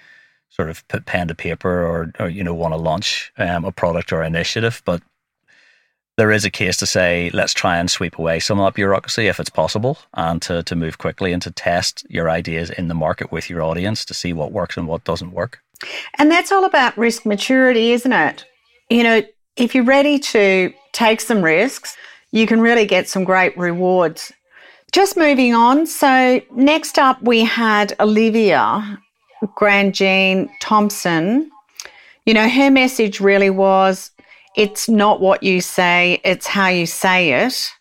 sort 0.49 0.69
of 0.69 0.85
put 0.89 1.05
pen 1.05 1.29
to 1.29 1.35
paper 1.35 1.69
or, 1.69 2.11
or 2.19 2.27
you 2.27 2.43
know 2.43 2.53
want 2.53 2.73
to 2.73 2.77
launch 2.77 3.31
um, 3.37 3.63
a 3.63 3.71
product 3.71 4.11
or 4.11 4.23
initiative. 4.23 4.81
But 4.83 5.01
there 6.17 6.33
is 6.33 6.43
a 6.43 6.49
case 6.49 6.75
to 6.77 6.85
say 6.85 7.31
let's 7.33 7.53
try 7.53 7.77
and 7.77 7.89
sweep 7.89 8.19
away 8.19 8.41
some 8.41 8.59
of 8.59 8.65
that 8.65 8.75
bureaucracy 8.75 9.27
if 9.27 9.39
it's 9.39 9.49
possible, 9.49 9.99
and 10.15 10.41
to 10.41 10.63
to 10.63 10.75
move 10.75 10.97
quickly 10.97 11.31
and 11.31 11.41
to 11.43 11.51
test 11.51 12.05
your 12.09 12.29
ideas 12.29 12.71
in 12.71 12.89
the 12.89 12.93
market 12.93 13.31
with 13.31 13.49
your 13.49 13.61
audience 13.61 14.03
to 14.03 14.13
see 14.13 14.33
what 14.33 14.51
works 14.51 14.75
and 14.75 14.85
what 14.85 15.05
doesn't 15.05 15.31
work. 15.31 15.59
And 16.15 16.29
that's 16.29 16.51
all 16.51 16.65
about 16.65 16.97
risk 16.97 17.25
maturity, 17.25 17.93
isn't 17.93 18.11
it? 18.11 18.43
You 18.89 19.03
know, 19.03 19.21
if 19.57 19.73
you're 19.73 19.83
ready 19.83 20.19
to 20.19 20.73
take 20.91 21.21
some 21.21 21.41
risks, 21.41 21.97
you 22.31 22.47
can 22.47 22.61
really 22.61 22.85
get 22.85 23.09
some 23.09 23.23
great 23.23 23.57
rewards. 23.57 24.31
Just 24.91 25.17
moving 25.17 25.53
on. 25.53 25.85
So, 25.85 26.41
next 26.51 26.97
up, 26.97 27.21
we 27.21 27.43
had 27.43 27.95
Olivia 27.99 28.99
Grandjean 29.43 30.49
Thompson. 30.61 31.51
You 32.25 32.33
know, 32.33 32.47
her 32.47 32.71
message 32.71 33.19
really 33.19 33.49
was 33.49 34.11
it's 34.55 34.89
not 34.89 35.21
what 35.21 35.43
you 35.43 35.61
say, 35.61 36.21
it's 36.23 36.47
how 36.47 36.67
you 36.67 36.85
say 36.85 37.45
it. 37.45 37.71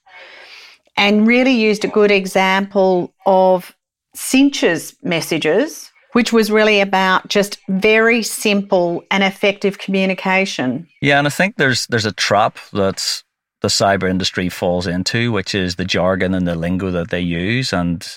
And 0.97 1.27
really 1.27 1.53
used 1.53 1.85
a 1.85 1.89
good 1.89 2.11
example 2.11 3.13
of 3.27 3.75
Cinch's 4.15 4.95
messages 5.03 5.91
which 6.17 6.33
was 6.33 6.51
really 6.51 6.81
about 6.81 7.29
just 7.29 7.59
very 7.69 8.23
simple 8.23 9.05
and 9.11 9.23
effective 9.23 9.77
communication. 9.77 10.89
Yeah, 11.03 11.19
and 11.19 11.27
I 11.27 11.31
think 11.31 11.57
there's 11.57 11.87
there's 11.89 12.07
a 12.07 12.13
trap 12.13 12.57
that 12.73 13.23
the 13.61 13.69
cyber 13.69 14.09
industry 14.09 14.49
falls 14.49 14.87
into, 14.87 15.31
which 15.31 15.55
is 15.55 15.77
the 15.77 15.85
jargon 15.85 16.33
and 16.33 16.49
the 16.49 16.55
lingo 16.55 16.91
that 16.91 17.11
they 17.11 17.21
use 17.21 17.71
and 17.71 18.09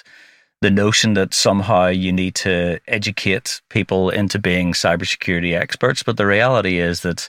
the 0.61 0.71
notion 0.71 1.13
that 1.15 1.33
somehow 1.33 1.87
you 1.87 2.13
need 2.13 2.35
to 2.35 2.79
educate 2.87 3.59
people 3.69 4.09
into 4.09 4.39
being 4.39 4.71
cybersecurity 4.71 5.53
experts. 5.53 6.01
But 6.01 6.15
the 6.15 6.25
reality 6.25 6.79
is 6.79 7.01
that 7.01 7.27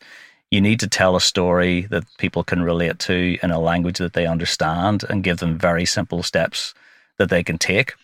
you 0.53 0.61
need 0.61 0.79
to 0.79 0.89
tell 0.89 1.17
a 1.17 1.21
story 1.21 1.89
that 1.91 2.05
people 2.19 2.45
can 2.45 2.63
relate 2.63 3.01
to 3.01 3.37
in 3.43 3.51
a 3.51 3.59
language 3.59 3.99
that 3.99 4.13
they 4.13 4.25
understand 4.25 5.03
and 5.11 5.25
give 5.25 5.39
them 5.39 5.59
very 5.59 5.85
simple 5.85 6.23
steps 6.23 6.75
that 7.19 7.29
they 7.29 7.43
can 7.43 7.59
take. 7.59 7.95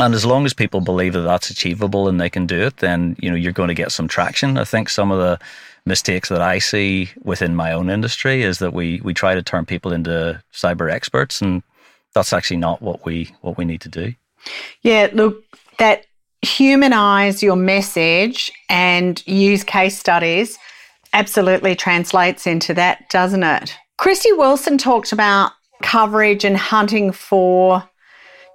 And 0.00 0.14
as 0.14 0.24
long 0.24 0.46
as 0.46 0.54
people 0.54 0.80
believe 0.80 1.12
that 1.14 1.22
that's 1.22 1.50
achievable 1.50 2.08
and 2.08 2.20
they 2.20 2.30
can 2.30 2.46
do 2.46 2.60
it, 2.60 2.76
then 2.76 3.16
you 3.18 3.30
know 3.30 3.36
you're 3.36 3.52
going 3.52 3.68
to 3.68 3.74
get 3.74 3.92
some 3.92 4.06
traction. 4.08 4.56
I 4.56 4.64
think 4.64 4.88
some 4.88 5.10
of 5.10 5.18
the 5.18 5.38
mistakes 5.84 6.28
that 6.28 6.40
I 6.40 6.58
see 6.58 7.10
within 7.22 7.56
my 7.56 7.72
own 7.72 7.90
industry 7.90 8.42
is 8.42 8.58
that 8.58 8.72
we 8.72 9.00
we 9.02 9.12
try 9.12 9.34
to 9.34 9.42
turn 9.42 9.66
people 9.66 9.92
into 9.92 10.40
cyber 10.52 10.90
experts, 10.90 11.42
and 11.42 11.62
that's 12.14 12.32
actually 12.32 12.58
not 12.58 12.80
what 12.80 13.04
we 13.04 13.34
what 13.40 13.58
we 13.58 13.64
need 13.64 13.80
to 13.82 13.88
do. 13.88 14.14
Yeah, 14.82 15.08
look, 15.12 15.42
that 15.78 16.06
humanize 16.42 17.42
your 17.42 17.56
message 17.56 18.52
and 18.68 19.26
use 19.26 19.64
case 19.64 19.98
studies 19.98 20.56
absolutely 21.12 21.74
translates 21.74 22.46
into 22.46 22.74
that, 22.74 23.08
doesn't 23.10 23.42
it? 23.42 23.76
Christy 23.96 24.32
Wilson 24.32 24.78
talked 24.78 25.10
about 25.10 25.52
coverage 25.82 26.44
and 26.44 26.56
hunting 26.56 27.10
for 27.10 27.82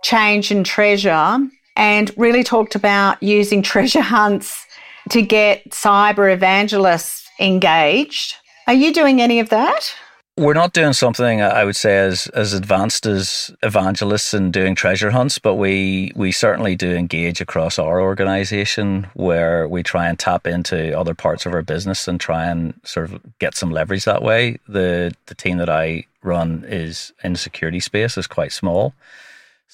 change 0.03 0.51
and 0.51 0.65
treasure 0.65 1.39
and 1.75 2.11
really 2.17 2.43
talked 2.43 2.75
about 2.75 3.21
using 3.23 3.61
treasure 3.73 4.01
hunts 4.01 4.65
to 5.09 5.21
get 5.21 5.69
cyber 5.71 6.31
evangelists 6.31 7.27
engaged. 7.39 8.35
Are 8.67 8.73
you 8.73 8.93
doing 8.93 9.21
any 9.21 9.39
of 9.39 9.49
that? 9.49 9.93
We're 10.35 10.55
not 10.55 10.73
doing 10.73 10.93
something 10.93 11.43
I 11.43 11.63
would 11.63 11.75
say 11.75 11.95
as 11.95 12.25
as 12.27 12.53
advanced 12.53 13.05
as 13.05 13.51
evangelists 13.61 14.33
and 14.33 14.51
doing 14.51 14.73
treasure 14.73 15.11
hunts, 15.11 15.37
but 15.37 15.55
we 15.55 16.11
we 16.15 16.31
certainly 16.31 16.75
do 16.75 16.91
engage 16.91 17.39
across 17.39 17.77
our 17.77 18.01
organization 18.01 19.05
where 19.13 19.67
we 19.67 19.83
try 19.83 20.09
and 20.09 20.17
tap 20.17 20.47
into 20.47 20.97
other 20.97 21.13
parts 21.13 21.45
of 21.45 21.53
our 21.53 21.61
business 21.61 22.07
and 22.07 22.19
try 22.19 22.45
and 22.45 22.73
sort 22.83 23.11
of 23.11 23.21
get 23.37 23.53
some 23.53 23.69
leverage 23.69 24.05
that 24.05 24.23
way. 24.23 24.57
The 24.67 25.13
the 25.27 25.35
team 25.35 25.59
that 25.59 25.69
I 25.69 26.05
run 26.23 26.65
is 26.67 27.13
in 27.23 27.33
the 27.33 27.39
security 27.39 27.79
space 27.79 28.17
is 28.17 28.25
quite 28.25 28.53
small. 28.53 28.95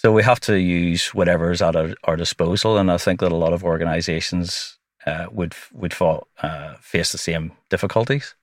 So 0.01 0.13
we 0.13 0.23
have 0.23 0.39
to 0.41 0.57
use 0.57 1.13
whatever 1.13 1.51
is 1.51 1.61
at 1.61 1.75
our, 1.75 1.93
our 2.05 2.15
disposal, 2.15 2.77
and 2.77 2.89
I 2.89 2.97
think 2.97 3.19
that 3.19 3.33
a 3.33 3.35
lot 3.35 3.51
of 3.51 3.65
organisations 3.65 4.77
uh, 5.05 5.25
would 5.29 5.53
would 5.73 5.93
fall, 5.93 6.25
uh, 6.41 6.75
face 6.79 7.11
the 7.11 7.17
same 7.17 7.51
difficulties. 7.69 8.33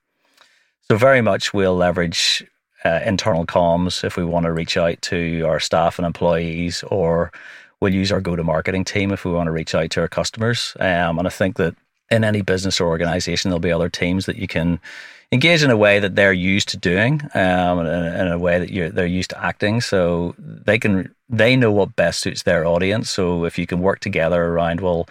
So 0.81 0.97
very 0.97 1.21
much 1.21 1.55
we'll 1.55 1.75
leverage 1.75 2.45
uh, 2.85 2.99
internal 3.03 3.47
comms 3.47 4.03
if 4.03 4.17
we 4.17 4.23
want 4.23 4.45
to 4.45 4.51
reach 4.51 4.77
out 4.77 5.01
to 5.01 5.41
our 5.47 5.59
staff 5.59 5.97
and 5.97 6.05
employees, 6.05 6.83
or 6.83 7.31
we'll 7.81 7.91
use 7.91 8.11
our 8.11 8.21
go-to-marketing 8.21 8.83
team 8.83 9.11
if 9.11 9.25
we 9.25 9.31
want 9.31 9.47
to 9.47 9.51
reach 9.51 9.73
out 9.73 9.89
to 9.89 10.01
our 10.01 10.07
customers. 10.07 10.77
Um, 10.79 11.17
and 11.17 11.27
I 11.27 11.31
think 11.31 11.57
that 11.57 11.75
in 12.11 12.23
any 12.23 12.43
business 12.43 12.79
or 12.79 12.87
organisation, 12.87 13.49
there'll 13.49 13.59
be 13.59 13.71
other 13.71 13.89
teams 13.89 14.27
that 14.27 14.37
you 14.37 14.47
can 14.47 14.79
engage 15.31 15.63
in 15.63 15.69
a 15.69 15.77
way 15.77 15.99
that 15.99 16.15
they're 16.15 16.33
used 16.33 16.69
to 16.69 16.77
doing, 16.77 17.21
um, 17.33 17.79
in, 17.79 17.87
in, 17.87 18.27
a 18.31 18.39
way 18.39 18.59
that 18.59 18.95
they're 18.95 19.05
used 19.05 19.31
to 19.31 19.43
acting. 19.43 19.81
So 19.81 20.35
they 20.37 20.79
can 20.79 21.13
they 21.29 21.55
know 21.55 21.71
what 21.71 21.95
best 21.95 22.21
suits 22.21 22.43
their 22.43 22.65
audience. 22.65 23.09
So 23.09 23.45
if 23.45 23.57
you 23.59 23.67
can 23.67 23.81
work 23.81 23.99
together 23.99 24.43
around, 24.45 24.81
well, 24.81 25.07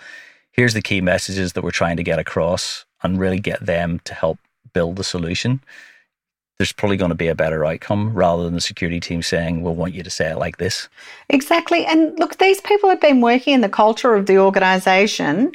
here's 0.53 0.75
the 0.75 0.83
key 0.83 1.01
messages 1.01 1.53
that 1.53 1.63
we're 1.63 1.71
trying 1.71 1.97
to 1.99 2.03
get 2.03 2.19
across, 2.19 2.87
and 3.03 3.21
really 3.21 3.41
get 3.41 3.65
them 3.65 4.01
to 4.05 4.15
help 4.15 4.39
build 4.73 4.97
the 4.97 5.05
solution. 5.05 5.61
There's 6.59 6.73
probably 6.73 6.97
going 6.97 7.11
to 7.11 7.15
be 7.15 7.29
a 7.29 7.35
better 7.35 7.67
outcome 7.67 8.15
rather 8.15 8.45
than 8.45 8.55
the 8.55 8.63
security 8.63 8.99
team 8.99 9.23
saying, 9.23 9.63
We'll 9.63 9.75
want 9.75 9.93
you 9.93 10.03
to 10.03 10.11
say 10.11 10.31
it 10.31 10.39
like 10.39 10.57
this. 10.57 10.89
Exactly. 11.29 11.85
And 11.85 12.19
look, 12.19 12.39
these 12.39 12.63
people 12.63 12.89
have 12.89 13.01
been 13.01 13.21
working 13.21 13.53
in 13.53 13.61
the 13.61 13.69
culture 13.69 14.15
of 14.15 14.25
the 14.25 14.39
organization 14.39 15.53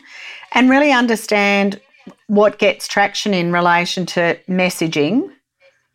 and 0.51 0.69
really 0.69 0.91
understand 0.91 1.81
what 2.27 2.59
gets 2.59 2.87
traction 2.87 3.33
in 3.33 3.51
relation 3.51 4.05
to 4.07 4.39
messaging. 4.47 5.29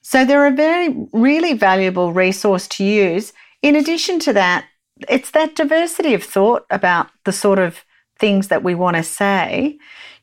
So 0.02 0.24
they're 0.24 0.46
a 0.46 0.52
very, 0.52 0.94
really 1.12 1.54
valuable 1.54 2.12
resource 2.12 2.68
to 2.68 2.84
use. 2.84 3.32
In 3.62 3.74
addition 3.74 4.18
to 4.20 4.32
that, 4.34 4.66
it's 5.08 5.32
that 5.32 5.56
diversity 5.56 6.14
of 6.14 6.22
thought 6.22 6.64
about 6.70 7.08
the 7.24 7.32
sort 7.32 7.58
of 7.58 7.84
things 8.18 8.48
that 8.48 8.62
we 8.62 8.74
want 8.74 8.96
to 8.96 9.02
say, 9.02 9.78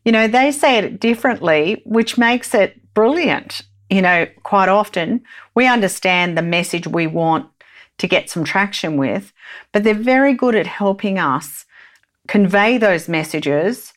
you 0.05 0.11
know, 0.11 0.27
they 0.27 0.51
say 0.51 0.77
it 0.77 0.99
differently, 0.99 1.81
which 1.85 2.17
makes 2.17 2.53
it 2.53 2.93
brilliant. 2.93 3.61
You 3.89 4.01
know, 4.01 4.27
quite 4.43 4.69
often 4.69 5.23
we 5.55 5.67
understand 5.67 6.37
the 6.37 6.41
message 6.41 6.87
we 6.87 7.07
want 7.07 7.47
to 7.99 8.07
get 8.07 8.29
some 8.29 8.43
traction 8.43 8.97
with, 8.97 9.31
but 9.71 9.83
they're 9.83 9.93
very 9.93 10.33
good 10.33 10.55
at 10.55 10.67
helping 10.67 11.19
us 11.19 11.65
convey 12.27 12.77
those 12.77 13.07
messages 13.07 13.92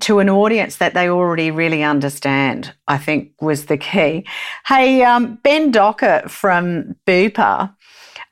to 0.00 0.20
an 0.20 0.30
audience 0.30 0.76
that 0.76 0.94
they 0.94 1.08
already 1.08 1.50
really 1.50 1.82
understand, 1.82 2.74
I 2.88 2.98
think 2.98 3.32
was 3.40 3.66
the 3.66 3.76
key. 3.76 4.26
Hey, 4.66 5.02
um, 5.02 5.38
Ben 5.42 5.70
Docker 5.70 6.22
from 6.28 6.96
Bupa 7.06 7.74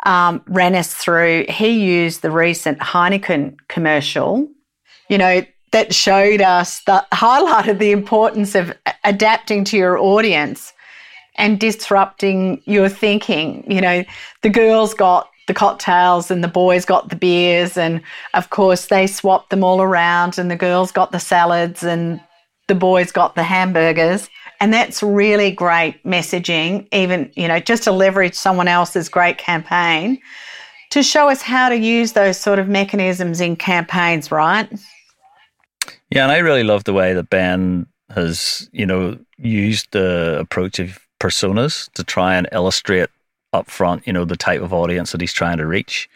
um, 0.07 0.43
ran 0.47 0.75
us 0.75 0.95
through, 0.95 1.45
he 1.49 1.69
used 1.69 2.23
the 2.23 2.31
recent 2.31 2.79
Heineken 2.79 3.57
commercial, 3.69 4.49
you 5.09 5.19
know, 5.19 5.45
that 5.73 5.95
showed 5.95 6.41
us 6.41 6.83
that 6.85 7.09
highlighted 7.11 7.79
the 7.79 7.93
importance 7.93 8.55
of 8.55 8.73
adapting 9.05 9.63
to 9.65 9.77
your 9.77 9.99
audience 9.99 10.73
and 11.37 11.61
disrupting 11.61 12.61
your 12.65 12.89
thinking. 12.89 13.71
You 13.71 13.81
know, 13.81 14.05
the 14.43 14.51
girls 14.51 14.95
got 14.95 15.29
the 15.51 15.55
cocktails 15.55 16.31
and 16.31 16.45
the 16.45 16.49
boys 16.49 16.85
got 16.85 17.09
the 17.09 17.17
beers 17.17 17.77
and 17.77 18.01
of 18.35 18.51
course 18.51 18.87
they 18.87 19.05
swapped 19.05 19.51
them 19.51 19.65
all 19.65 19.83
around 19.83 20.39
and 20.39 20.49
the 20.49 20.55
girls 20.55 20.93
got 20.93 21.11
the 21.11 21.19
salads 21.19 21.83
and 21.83 22.21
the 22.69 22.75
boys 22.77 23.11
got 23.11 23.35
the 23.35 23.43
hamburgers. 23.43 24.31
And 24.61 24.73
that's 24.73 25.03
really 25.03 25.51
great 25.51 26.01
messaging 26.05 26.87
even 26.93 27.33
you 27.35 27.49
know 27.49 27.59
just 27.59 27.83
to 27.83 27.91
leverage 27.91 28.37
someone 28.37 28.69
else's 28.69 29.09
great 29.09 29.39
campaign 29.39 30.21
to 30.91 31.03
show 31.03 31.29
us 31.29 31.43
how 31.43 31.69
to 31.69 31.77
use 31.77 32.13
those 32.13 32.39
sort 32.39 32.61
of 32.61 32.69
mechanisms 32.69 33.41
in 33.41 33.57
campaigns 33.57 34.31
right? 34.31 34.71
Yeah 36.11 36.23
and 36.23 36.31
i 36.31 36.39
really 36.39 36.63
love 36.63 36.85
the 36.85 36.93
way 36.93 37.13
that 37.13 37.29
ben 37.29 37.89
has 38.11 38.71
you 38.73 38.87
know 38.87 39.19
used 39.37 39.89
the 39.91 40.39
approach 40.39 40.79
of 40.79 41.01
personas 41.19 41.91
to 41.95 42.05
try 42.05 42.37
and 42.37 42.49
illustrate 42.53 43.11
up 43.53 43.71
front, 43.71 44.07
you 44.07 44.13
know, 44.13 44.25
the 44.25 44.37
type 44.37 44.63
of 44.63 44.73
audience 44.73 45.13
that 45.13 45.21
he's 45.21 45.33
trying 45.33 45.59
to 45.59 45.67
reach. 45.67 46.09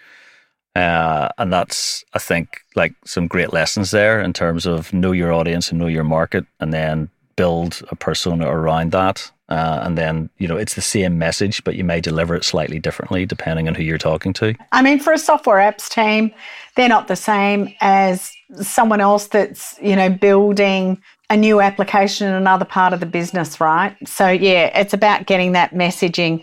Uh, 0.77 1.29
and 1.39 1.53
that's, 1.53 2.05
I 2.15 2.19
think, 2.19 2.63
like 2.75 2.95
some 3.05 3.29
great 3.29 3.53
lessons 3.53 3.91
there 3.93 4.21
in 4.21 4.33
terms 4.33 4.67
of 4.67 4.93
know 4.93 5.13
your 5.13 5.33
audience 5.33 5.71
and 5.71 5.79
know 5.79 5.87
your 5.87 6.05
market, 6.05 6.47
and 6.61 6.73
then 6.73 7.09
build 7.37 7.83
a 7.91 7.97
persona 7.97 8.49
around 8.49 8.93
that. 8.93 9.31
Uh, 9.49 9.81
and 9.83 9.99
then, 9.99 10.31
you 10.39 10.49
know, 10.49 10.57
it's 10.57 10.75
the 10.75 10.81
same 10.81 11.19
message, 11.19 11.63
but 11.65 11.77
you 11.77 11.85
may 11.85 12.01
deliver 12.01 12.35
it 12.35 12.45
slightly 12.45 12.79
differently 12.79 13.27
depending 13.27 13.69
on 13.69 13.75
who 13.75 13.83
you're 13.83 13.99
talking 13.99 14.33
to. 14.33 14.55
I 14.73 14.83
mean, 14.83 14.99
for 14.99 15.13
a 15.13 15.19
software 15.19 15.59
apps 15.59 15.89
team, 15.89 16.33
they're 16.77 16.89
not 16.89 17.09
the 17.09 17.17
same 17.17 17.73
as 17.81 18.33
someone 18.63 19.01
else 19.01 19.27
that's, 19.27 19.77
you 19.83 19.95
know, 19.95 20.09
building 20.09 21.01
a 21.29 21.37
new 21.37 21.61
application 21.61 22.27
in 22.27 22.35
another 22.35 22.65
part 22.65 22.93
of 22.93 23.01
the 23.01 23.07
business, 23.07 23.61
right? 23.61 23.97
So, 24.09 24.29
yeah, 24.29 24.79
it's 24.79 24.95
about 24.95 25.27
getting 25.27 25.53
that 25.53 25.73
messaging. 25.73 26.43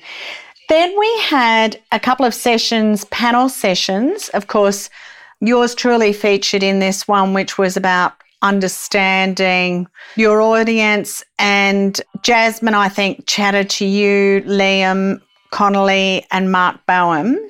Then 0.72 0.98
we 0.98 1.20
had 1.20 1.82
a 1.92 2.00
couple 2.00 2.26
of 2.26 2.34
sessions, 2.34 3.04
panel 3.04 3.50
sessions. 3.50 4.30
Of 4.30 4.48
course, 4.48 4.90
yours 5.42 5.76
truly 5.76 6.14
featured 6.14 6.64
in 6.64 6.80
this 6.80 7.10
one, 7.10 7.34
which 7.34 7.58
was 7.58 7.76
about 7.76 8.14
understanding 8.42 9.86
your 10.16 10.40
audience. 10.40 11.26
And 11.38 12.00
Jasmine, 12.22 12.74
I 12.74 12.88
think, 12.88 13.28
chatted 13.28 13.70
to 13.72 13.86
you, 13.86 14.44
Liam 14.44 15.20
Connolly, 15.50 16.26
and 16.32 16.54
Mark 16.54 16.80
Bowen. 16.86 17.50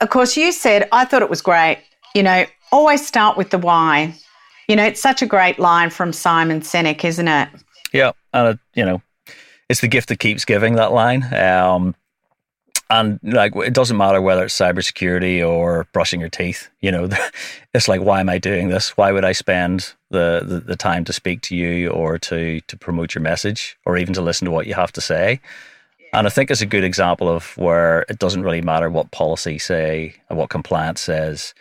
Of 0.00 0.08
course, 0.08 0.34
you 0.34 0.50
said, 0.50 0.88
I 0.90 1.04
thought 1.04 1.20
it 1.20 1.28
was 1.28 1.42
great. 1.42 1.84
You 2.14 2.22
know, 2.22 2.46
always 2.72 3.06
start 3.06 3.36
with 3.36 3.50
the 3.50 3.58
why. 3.58 4.14
You 4.68 4.76
know, 4.76 4.86
it's 4.86 5.02
such 5.02 5.20
a 5.20 5.26
great 5.26 5.58
line 5.58 5.90
from 5.90 6.14
Simon 6.14 6.62
Sinek, 6.62 7.04
isn't 7.04 7.28
it? 7.28 7.50
Yeah. 7.92 8.12
And, 8.32 8.48
uh, 8.48 8.56
you 8.72 8.86
know, 8.86 9.02
it's 9.68 9.82
the 9.82 9.88
gift 9.88 10.08
that 10.08 10.18
keeps 10.18 10.46
giving 10.46 10.76
that 10.76 10.92
line. 10.92 11.30
Um, 11.34 11.94
and 12.94 13.18
like 13.22 13.54
it 13.56 13.74
doesn't 13.74 13.96
matter 13.96 14.20
whether 14.20 14.44
it's 14.44 14.56
cybersecurity 14.56 15.46
or 15.46 15.86
brushing 15.92 16.20
your 16.20 16.28
teeth 16.28 16.70
you 16.80 16.92
know 16.92 17.08
it's 17.74 17.88
like 17.88 18.00
why 18.00 18.20
am 18.20 18.28
i 18.28 18.38
doing 18.38 18.68
this? 18.68 18.96
Why 18.96 19.10
would 19.12 19.24
i 19.24 19.32
spend 19.32 19.94
the, 20.10 20.42
the, 20.44 20.60
the 20.60 20.76
time 20.76 21.04
to 21.06 21.12
speak 21.12 21.40
to 21.42 21.56
you 21.56 21.90
or 21.90 22.18
to 22.18 22.60
to 22.60 22.76
promote 22.76 23.14
your 23.14 23.22
message 23.22 23.76
or 23.84 23.96
even 23.96 24.14
to 24.14 24.22
listen 24.22 24.44
to 24.46 24.52
what 24.52 24.66
you 24.66 24.74
have 24.74 24.92
to 24.92 25.00
say? 25.00 25.40
And 26.12 26.26
i 26.26 26.30
think 26.30 26.50
it's 26.50 26.60
a 26.60 26.66
good 26.66 26.84
example 26.84 27.28
of 27.28 27.56
where 27.56 28.04
it 28.08 28.18
doesn't 28.18 28.42
really 28.42 28.62
matter 28.62 28.88
what 28.88 29.10
policy 29.10 29.58
say 29.58 30.14
and 30.28 30.38
what 30.38 30.50
compliance 30.50 31.00
says. 31.00 31.54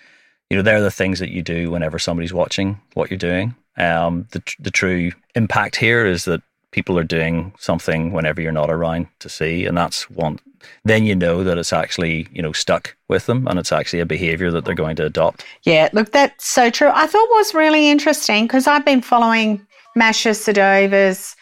You 0.49 0.57
know 0.57 0.63
they're 0.63 0.81
the 0.81 0.91
things 0.91 1.19
that 1.19 1.31
you 1.31 1.41
do 1.41 1.71
whenever 1.71 1.97
somebody's 1.97 2.33
watching 2.33 2.79
what 2.93 3.09
you're 3.09 3.17
doing. 3.17 3.55
Um, 3.75 4.27
the, 4.31 4.43
the 4.59 4.69
true 4.69 5.11
impact 5.33 5.77
here 5.77 6.05
is 6.05 6.25
that 6.25 6.43
people 6.69 6.99
are 6.99 7.03
doing 7.03 7.53
something 7.57 8.11
whenever 8.11 8.39
you're 8.39 8.51
not 8.51 8.69
around 8.69 9.07
to 9.19 9.29
see 9.29 9.65
and 9.65 9.75
that's 9.75 10.09
one 10.11 10.37
then 10.85 11.05
you 11.05 11.15
know 11.15 11.43
that 11.43 11.57
it's 11.57 11.73
actually, 11.73 12.27
you 12.31 12.41
know, 12.41 12.51
stuck 12.51 12.95
with 13.07 13.25
them 13.25 13.47
and 13.47 13.59
it's 13.59 13.71
actually 13.71 13.99
a 13.99 14.05
behavior 14.05 14.51
that 14.51 14.65
they're 14.65 14.75
going 14.75 14.95
to 14.97 15.05
adopt. 15.05 15.45
Yeah, 15.63 15.89
look, 15.93 16.11
that's 16.11 16.47
so 16.47 16.69
true. 16.69 16.91
I 16.93 17.07
thought 17.07 17.27
was 17.31 17.53
really 17.53 17.89
interesting 17.89 18.45
because 18.45 18.67
I've 18.67 18.85
been 18.85 19.01
following 19.01 19.65
Masha 19.95 20.29
Sedova's 20.29 21.35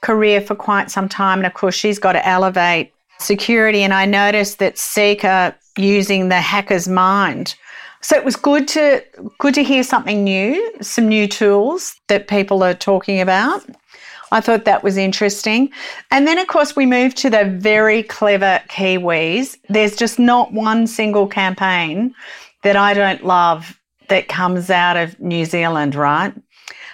career 0.00 0.40
for 0.40 0.54
quite 0.54 0.90
some 0.90 1.08
time. 1.08 1.38
And 1.38 1.46
of 1.46 1.54
course, 1.54 1.74
she's 1.74 1.98
got 1.98 2.12
to 2.12 2.26
elevate 2.26 2.92
security. 3.18 3.82
And 3.82 3.92
I 3.92 4.06
noticed 4.06 4.58
that 4.58 4.78
Seeker 4.78 5.54
using 5.76 6.28
the 6.28 6.40
hacker's 6.40 6.88
mind. 6.88 7.54
So 8.00 8.16
it 8.16 8.24
was 8.24 8.36
good 8.36 8.68
to 8.68 9.02
good 9.38 9.54
to 9.54 9.64
hear 9.64 9.82
something 9.82 10.22
new, 10.22 10.72
some 10.80 11.08
new 11.08 11.26
tools 11.26 11.96
that 12.06 12.28
people 12.28 12.62
are 12.62 12.74
talking 12.74 13.20
about. 13.20 13.64
I 14.30 14.40
thought 14.40 14.64
that 14.64 14.84
was 14.84 14.96
interesting. 14.96 15.70
And 16.10 16.26
then, 16.26 16.38
of 16.38 16.46
course, 16.48 16.76
we 16.76 16.86
moved 16.86 17.16
to 17.18 17.30
the 17.30 17.44
very 17.44 18.02
clever 18.02 18.60
Kiwis. 18.68 19.56
There's 19.68 19.96
just 19.96 20.18
not 20.18 20.52
one 20.52 20.86
single 20.86 21.26
campaign 21.26 22.14
that 22.62 22.76
I 22.76 22.94
don't 22.94 23.24
love 23.24 23.78
that 24.08 24.28
comes 24.28 24.70
out 24.70 24.96
of 24.96 25.18
New 25.20 25.44
Zealand, 25.44 25.94
right? 25.94 26.34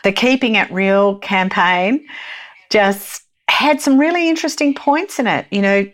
The 0.05 0.12
Keeping 0.12 0.55
It 0.57 0.70
Real 0.70 1.18
campaign 1.18 2.07
just 2.70 3.23
had 3.49 3.81
some 3.81 3.99
really 3.99 4.29
interesting 4.29 4.75
points 4.75 5.18
in 5.18 5.27
it. 5.27 5.47
You 5.51 5.62
know, 5.62 5.90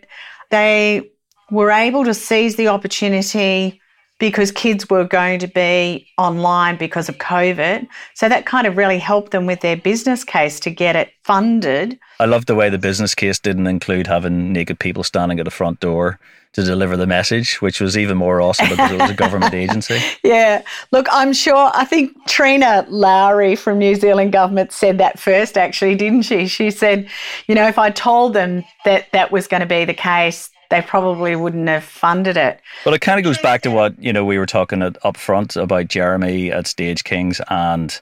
they 0.49 1.09
were 1.49 1.71
able 1.71 2.05
to 2.05 2.13
seize 2.13 2.55
the 2.55 2.67
opportunity 2.67 3.80
because 4.21 4.51
kids 4.51 4.87
were 4.87 5.03
going 5.03 5.39
to 5.39 5.47
be 5.47 6.07
online 6.19 6.77
because 6.77 7.09
of 7.09 7.17
COVID. 7.17 7.87
So 8.13 8.29
that 8.29 8.45
kind 8.45 8.67
of 8.67 8.77
really 8.77 8.99
helped 8.99 9.31
them 9.31 9.47
with 9.47 9.61
their 9.61 9.75
business 9.75 10.23
case 10.23 10.59
to 10.59 10.69
get 10.69 10.95
it 10.95 11.11
funded. 11.23 11.99
I 12.19 12.25
love 12.25 12.45
the 12.45 12.53
way 12.53 12.69
the 12.69 12.77
business 12.77 13.15
case 13.15 13.39
didn't 13.39 13.65
include 13.65 14.05
having 14.05 14.53
naked 14.53 14.77
people 14.77 15.03
standing 15.03 15.39
at 15.39 15.45
the 15.45 15.51
front 15.51 15.79
door 15.79 16.19
to 16.53 16.63
deliver 16.63 16.95
the 16.95 17.07
message, 17.07 17.63
which 17.63 17.81
was 17.81 17.97
even 17.97 18.15
more 18.15 18.41
awesome 18.41 18.69
because 18.69 18.91
it 18.91 18.99
was 18.99 19.09
a 19.09 19.15
government 19.15 19.53
agency. 19.65 19.99
Yeah. 20.23 20.61
Look, 20.91 21.07
I'm 21.11 21.33
sure, 21.33 21.71
I 21.73 21.85
think 21.85 22.15
Trina 22.27 22.85
Lowry 22.89 23.55
from 23.55 23.79
New 23.79 23.95
Zealand 23.95 24.33
government 24.33 24.71
said 24.71 24.99
that 24.99 25.17
first, 25.17 25.57
actually, 25.57 25.95
didn't 25.95 26.23
she? 26.23 26.45
She 26.45 26.69
said, 26.69 27.09
you 27.47 27.55
know, 27.55 27.67
if 27.67 27.79
I 27.79 27.89
told 27.89 28.33
them 28.33 28.63
that 28.85 29.11
that 29.13 29.31
was 29.31 29.47
going 29.47 29.61
to 29.61 29.65
be 29.65 29.83
the 29.83 29.95
case, 29.95 30.51
they 30.71 30.81
probably 30.81 31.35
wouldn't 31.35 31.67
have 31.67 31.83
funded 31.83 32.37
it. 32.37 32.59
Well, 32.85 32.95
it 32.95 33.01
kind 33.01 33.19
of 33.19 33.23
goes 33.23 33.37
back 33.37 33.61
to 33.61 33.71
what 33.71 34.01
you 34.01 34.11
know 34.11 34.25
we 34.25 34.39
were 34.39 34.47
talking 34.47 34.81
at, 34.81 34.97
up 35.05 35.17
front 35.17 35.55
about 35.55 35.89
Jeremy 35.89 36.51
at 36.51 36.65
Stage 36.65 37.03
Kings, 37.03 37.39
and 37.49 37.99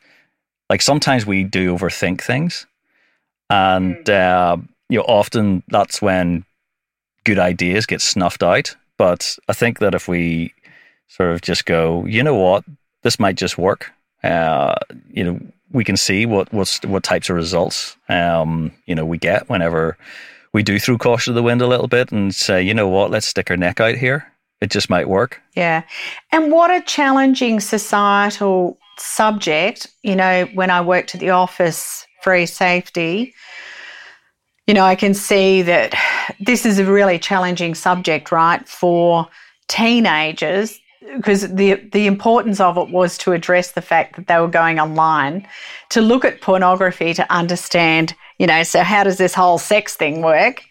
like 0.69 0.81
sometimes 0.81 1.25
we 1.25 1.43
do 1.43 1.75
overthink 1.75 2.21
things, 2.21 2.65
and 3.49 3.97
mm. 3.97 4.09
uh, 4.09 4.57
you 4.87 4.99
know 4.99 5.05
often 5.05 5.63
that's 5.67 6.01
when 6.01 6.45
good 7.25 7.39
ideas 7.39 7.85
get 7.85 8.01
snuffed 8.01 8.43
out. 8.43 8.75
But 8.97 9.37
I 9.49 9.53
think 9.53 9.79
that 9.79 9.95
if 9.95 10.07
we 10.07 10.53
sort 11.07 11.31
of 11.31 11.41
just 11.41 11.65
go, 11.65 12.05
you 12.05 12.23
know 12.23 12.35
what, 12.35 12.63
this 13.03 13.19
might 13.19 13.35
just 13.35 13.57
work. 13.57 13.91
Uh, 14.23 14.75
you 15.09 15.23
know, 15.23 15.39
we 15.71 15.83
can 15.83 15.97
see 15.97 16.25
what 16.25 16.51
what's 16.53 16.83
what 16.85 17.03
types 17.03 17.29
of 17.29 17.35
results 17.35 17.97
um, 18.09 18.71
you 18.85 18.95
know 18.95 19.05
we 19.05 19.17
get 19.17 19.49
whenever 19.49 19.97
we 20.53 20.63
do 20.63 20.79
throw 20.79 20.97
caution 20.97 21.33
to 21.33 21.35
the 21.35 21.43
wind 21.43 21.61
a 21.61 21.67
little 21.67 21.87
bit 21.87 22.11
and 22.11 22.33
say, 22.33 22.61
you 22.61 22.73
know 22.73 22.87
what, 22.87 23.11
let's 23.11 23.27
stick 23.27 23.49
our 23.51 23.57
neck 23.57 23.79
out 23.79 23.95
here. 23.95 24.31
It 24.61 24.71
just 24.71 24.89
might 24.89 25.07
work. 25.07 25.41
Yeah. 25.55 25.83
And 26.31 26.51
what 26.51 26.71
a 26.71 26.81
challenging 26.81 27.59
societal 27.59 28.77
subject. 28.97 29.87
You 30.03 30.15
know, 30.15 30.45
when 30.53 30.69
I 30.69 30.81
worked 30.81 31.15
at 31.15 31.21
the 31.21 31.29
office, 31.29 32.05
free 32.21 32.45
safety, 32.45 33.33
you 34.67 34.73
know, 34.73 34.83
I 34.83 34.95
can 34.95 35.13
see 35.13 35.61
that 35.63 35.95
this 36.39 36.65
is 36.65 36.77
a 36.77 36.85
really 36.85 37.17
challenging 37.17 37.73
subject, 37.73 38.31
right, 38.31 38.67
for 38.67 39.27
teenagers 39.67 40.79
because 41.15 41.53
the 41.53 41.75
the 41.91 42.07
importance 42.07 42.59
of 42.59 42.77
it 42.77 42.89
was 42.89 43.17
to 43.19 43.31
address 43.31 43.71
the 43.71 43.81
fact 43.81 44.15
that 44.15 44.27
they 44.27 44.39
were 44.39 44.47
going 44.47 44.79
online 44.79 45.47
to 45.89 46.01
look 46.01 46.25
at 46.25 46.41
pornography 46.41 47.13
to 47.13 47.31
understand 47.31 48.13
you 48.39 48.47
know, 48.47 48.63
so 48.63 48.81
how 48.81 49.03
does 49.03 49.17
this 49.17 49.33
whole 49.33 49.57
sex 49.57 49.95
thing 49.95 50.21
work? 50.21 50.63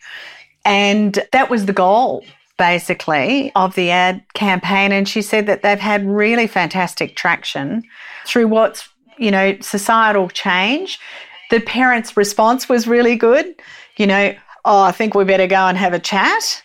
And 0.64 1.18
that 1.32 1.48
was 1.48 1.66
the 1.66 1.72
goal 1.72 2.24
basically 2.58 3.52
of 3.54 3.76
the 3.76 3.90
ad 3.90 4.24
campaign 4.34 4.90
and 4.90 5.08
she 5.08 5.22
said 5.22 5.46
that 5.46 5.62
they've 5.62 5.78
had 5.78 6.04
really 6.04 6.48
fantastic 6.48 7.14
traction 7.14 7.84
through 8.26 8.48
what's 8.48 8.88
you 9.18 9.30
know, 9.30 9.56
societal 9.60 10.28
change. 10.30 10.98
The 11.50 11.60
parents' 11.60 12.16
response 12.16 12.68
was 12.68 12.86
really 12.86 13.16
good. 13.16 13.54
You 13.96 14.06
know, 14.06 14.34
oh, 14.64 14.82
I 14.82 14.92
think 14.92 15.14
we 15.14 15.24
better 15.24 15.46
go 15.46 15.66
and 15.66 15.76
have 15.76 15.92
a 15.92 15.98
chat. 15.98 16.62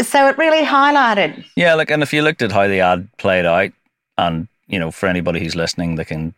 So 0.00 0.28
it 0.28 0.38
really 0.38 0.64
highlighted. 0.64 1.44
Yeah, 1.56 1.74
look 1.74 1.90
and 1.90 2.02
if 2.02 2.12
you 2.12 2.22
looked 2.22 2.42
at 2.42 2.52
how 2.52 2.68
the 2.68 2.80
ad 2.80 3.08
played 3.18 3.44
out, 3.44 3.72
and 4.16 4.46
you 4.68 4.78
know, 4.78 4.90
for 4.90 5.06
anybody 5.06 5.40
who's 5.40 5.56
listening, 5.56 5.96
they 5.96 6.04
can 6.04 6.34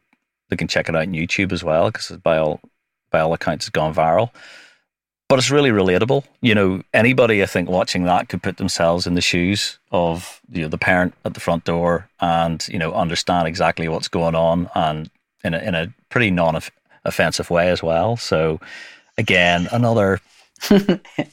they 0.49 0.57
can 0.57 0.67
check 0.67 0.89
it 0.89 0.97
out 0.97 1.03
on 1.03 1.13
YouTube 1.13 1.53
as 1.53 1.63
well 1.63 1.91
because 1.91 2.11
it's 2.11 2.23
by 2.23 2.39
all 2.39 2.61
by 3.11 3.21
all 3.21 3.33
accounts, 3.33 3.67
it's 3.67 3.71
gone 3.71 3.95
viral. 3.95 4.31
But 5.29 5.39
it's 5.39 5.51
really 5.51 5.71
relatable. 5.71 6.25
You 6.41 6.57
know, 6.57 6.83
anybody 6.93 7.41
I 7.43 7.47
think 7.47 7.69
watching 7.69 8.03
that 8.05 8.29
could 8.29 8.43
put 8.43 8.57
themselves 8.57 9.07
in 9.07 9.15
the 9.15 9.21
shoes 9.21 9.79
of 9.93 10.41
you 10.51 10.63
know 10.63 10.69
the 10.69 10.79
parent 10.79 11.15
at 11.25 11.35
the 11.35 11.41
front 11.41 11.65
door 11.65 12.09
and 12.21 12.67
you 12.69 12.79
know 12.79 12.93
understand 12.93 13.47
exactly 13.47 13.89
what's 13.89 14.09
going 14.09 14.35
on 14.35 14.69
and 14.75 15.09
in 15.45 15.55
a, 15.55 15.59
in 15.59 15.75
a 15.75 15.93
pretty 16.09 16.33
non-offensive 16.33 17.49
way 17.49 17.71
as 17.71 17.81
well. 17.81 18.17
So 18.17 18.61
again, 19.17 19.69
another 19.71 20.21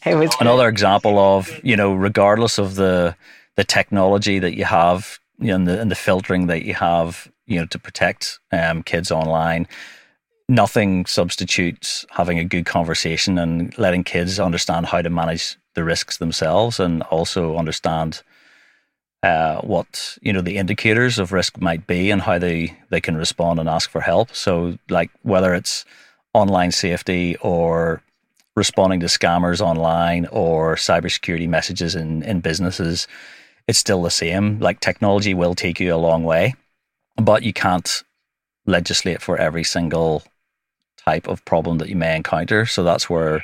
another 0.05 0.69
example 0.69 1.17
of 1.17 1.59
you 1.63 1.75
know 1.75 1.93
regardless 1.93 2.59
of 2.59 2.75
the 2.75 3.15
the 3.55 3.63
technology 3.63 4.39
that 4.39 4.55
you 4.55 4.65
have 4.65 5.19
you 5.39 5.47
know, 5.47 5.55
and 5.55 5.67
the 5.67 5.81
and 5.81 5.91
the 5.91 5.95
filtering 5.95 6.47
that 6.47 6.63
you 6.63 6.75
have 6.75 7.31
you 7.45 7.59
know 7.59 7.65
to 7.65 7.79
protect 7.79 8.39
um, 8.51 8.83
kids 8.83 9.11
online 9.11 9.67
nothing 10.49 11.05
substitutes 11.05 12.05
having 12.11 12.39
a 12.39 12.43
good 12.43 12.65
conversation 12.65 13.37
and 13.37 13.77
letting 13.77 14.03
kids 14.03 14.39
understand 14.39 14.85
how 14.85 15.01
to 15.01 15.09
manage 15.09 15.57
the 15.75 15.83
risks 15.83 16.17
themselves 16.17 16.79
and 16.79 17.03
also 17.03 17.57
understand 17.57 18.21
uh, 19.23 19.59
what 19.61 20.17
you 20.21 20.31
know 20.31 20.41
the 20.41 20.57
indicators 20.57 21.19
of 21.19 21.33
risk 21.33 21.59
might 21.59 21.85
be 21.87 22.11
and 22.11 22.21
how 22.21 22.37
they 22.37 22.77
they 22.89 23.01
can 23.01 23.17
respond 23.17 23.59
and 23.59 23.67
ask 23.67 23.89
for 23.89 24.01
help 24.01 24.33
so 24.33 24.77
like 24.89 25.09
whether 25.23 25.53
it's 25.53 25.85
online 26.33 26.71
safety 26.71 27.35
or 27.37 28.01
responding 28.57 28.99
to 28.99 29.05
scammers 29.05 29.61
online 29.61 30.25
or 30.31 30.75
cybersecurity 30.75 31.47
messages 31.47 31.95
in, 31.95 32.23
in 32.23 32.41
businesses, 32.41 33.07
it's 33.67 33.77
still 33.77 34.01
the 34.01 34.09
same. 34.09 34.59
Like 34.59 34.79
technology 34.79 35.35
will 35.35 35.53
take 35.53 35.79
you 35.79 35.93
a 35.93 36.05
long 36.07 36.23
way, 36.23 36.55
but 37.17 37.43
you 37.43 37.53
can't 37.53 38.03
legislate 38.65 39.21
for 39.21 39.37
every 39.37 39.63
single 39.63 40.23
type 41.07 41.27
of 41.27 41.43
problem 41.45 41.77
that 41.79 41.89
you 41.89 41.95
may 41.95 42.15
encounter. 42.15 42.65
So 42.65 42.83
that's 42.83 43.09
where 43.09 43.43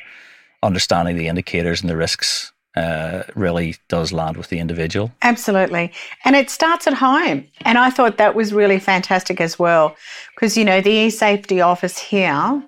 understanding 0.62 1.18
the 1.18 1.28
indicators 1.28 1.82
and 1.82 1.90
the 1.90 1.98
risks 1.98 2.52
uh, 2.76 3.24
really 3.36 3.76
does 3.88 4.12
land 4.12 4.36
with 4.38 4.50
the 4.50 4.60
individual. 4.60 5.12
Absolutely. 5.22 5.92
And 6.26 6.36
it 6.36 6.50
starts 6.50 6.88
at 6.88 6.96
home. 6.96 7.46
And 7.62 7.78
I 7.78 7.90
thought 7.90 8.18
that 8.18 8.36
was 8.36 8.52
really 8.52 8.80
fantastic 8.80 9.40
as 9.40 9.60
well. 9.60 9.96
Because, 10.36 10.58
you 10.58 10.66
know, 10.66 10.82
the 10.82 10.90
e 11.06 11.10
safety 11.10 11.62
office 11.62 11.98
here 11.98 12.64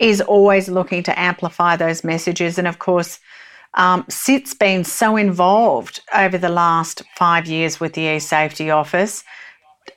is 0.00 0.20
always 0.20 0.68
looking 0.68 1.02
to 1.04 1.18
amplify 1.18 1.76
those 1.76 2.04
messages. 2.04 2.58
And 2.58 2.68
of 2.68 2.78
course, 2.78 3.18
um, 3.74 4.04
SIT's 4.08 4.54
been 4.54 4.84
so 4.84 5.16
involved 5.16 6.00
over 6.14 6.38
the 6.38 6.48
last 6.48 7.02
five 7.14 7.46
years 7.46 7.78
with 7.78 7.92
the 7.92 8.16
e-safety 8.16 8.70
office. 8.70 9.22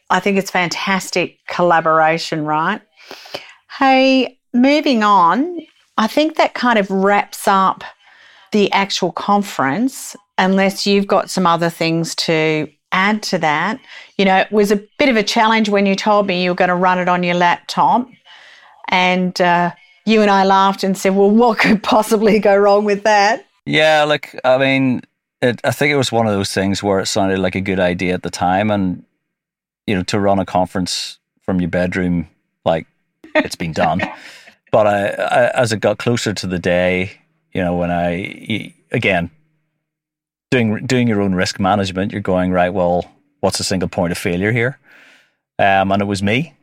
I 0.09 0.19
think 0.19 0.37
it's 0.37 0.51
fantastic 0.51 1.37
collaboration, 1.47 2.45
right? 2.45 2.81
Hey, 3.79 4.37
moving 4.53 5.03
on, 5.03 5.61
I 5.97 6.07
think 6.07 6.35
that 6.35 6.53
kind 6.53 6.77
of 6.77 6.91
wraps 6.91 7.47
up 7.47 7.85
the 8.51 8.69
actual 8.73 9.13
conference, 9.13 10.17
unless 10.37 10.85
you've 10.85 11.07
got 11.07 11.29
some 11.29 11.47
other 11.47 11.69
things 11.69 12.13
to 12.15 12.67
add 12.91 13.23
to 13.23 13.37
that. 13.37 13.79
You 14.17 14.25
know, 14.25 14.35
it 14.35 14.51
was 14.51 14.73
a 14.73 14.83
bit 14.97 15.07
of 15.07 15.15
a 15.15 15.23
challenge 15.23 15.69
when 15.69 15.85
you 15.85 15.95
told 15.95 16.27
me 16.27 16.43
you 16.43 16.51
were 16.51 16.55
going 16.55 16.67
to 16.67 16.75
run 16.75 16.99
it 16.99 17.07
on 17.07 17.23
your 17.23 17.35
laptop. 17.35 18.05
And 18.89 19.39
uh, 19.39 19.71
you 20.05 20.21
and 20.21 20.29
I 20.29 20.43
laughed 20.43 20.83
and 20.83 20.97
said, 20.97 21.15
well, 21.15 21.29
what 21.31 21.59
could 21.59 21.81
possibly 21.81 22.37
go 22.37 22.57
wrong 22.57 22.83
with 22.83 23.03
that? 23.03 23.45
Yeah, 23.65 24.03
like, 24.03 24.37
I 24.43 24.57
mean, 24.57 25.03
it, 25.41 25.61
I 25.63 25.71
think 25.71 25.93
it 25.93 25.97
was 25.97 26.11
one 26.11 26.27
of 26.27 26.33
those 26.33 26.53
things 26.53 26.83
where 26.83 26.99
it 26.99 27.05
sounded 27.05 27.39
like 27.39 27.55
a 27.55 27.61
good 27.61 27.79
idea 27.79 28.13
at 28.13 28.23
the 28.23 28.29
time. 28.29 28.71
And, 28.71 29.05
you 29.87 29.95
know, 29.95 30.03
to 30.03 30.19
run 30.19 30.37
a 30.37 30.45
conference 30.45 31.17
from 31.43 31.61
your 31.61 31.69
bedroom, 31.69 32.27
like, 32.65 32.85
it's 33.45 33.55
been 33.55 33.73
done. 33.73 34.01
but 34.71 34.87
I, 34.87 35.07
I, 35.07 35.49
as 35.61 35.71
it 35.73 35.79
got 35.79 35.97
closer 35.97 36.33
to 36.33 36.47
the 36.47 36.59
day, 36.59 37.11
you 37.53 37.61
know, 37.61 37.75
when 37.75 37.91
I, 37.91 38.73
again, 38.91 39.31
doing 40.51 40.85
doing 40.85 41.07
your 41.07 41.21
own 41.21 41.35
risk 41.35 41.59
management, 41.59 42.11
you're 42.11 42.21
going, 42.21 42.51
right, 42.51 42.69
well, 42.69 43.11
what's 43.39 43.57
the 43.57 43.63
single 43.63 43.89
point 43.89 44.11
of 44.11 44.17
failure 44.17 44.51
here? 44.51 44.79
Um, 45.57 45.91
and 45.91 46.01
it 46.01 46.05
was 46.05 46.23
me. 46.23 46.53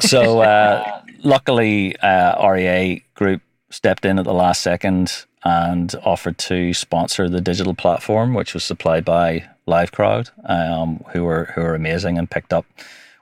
So, 0.00 0.40
uh, 0.40 1.02
luckily, 1.24 1.96
uh, 1.98 2.48
REA 2.48 3.02
Group 3.14 3.42
stepped 3.70 4.04
in 4.04 4.18
at 4.18 4.24
the 4.24 4.34
last 4.34 4.62
second 4.62 5.26
and 5.44 5.94
offered 6.04 6.38
to 6.38 6.74
sponsor 6.74 7.28
the 7.28 7.40
digital 7.40 7.74
platform, 7.74 8.34
which 8.34 8.54
was 8.54 8.64
supplied 8.64 9.04
by 9.04 9.48
LiveCrowd, 9.68 10.30
um, 10.48 11.04
who 11.12 11.24
were 11.24 11.46
who 11.54 11.62
were 11.62 11.74
amazing 11.74 12.18
and 12.18 12.30
picked 12.30 12.52
up 12.52 12.66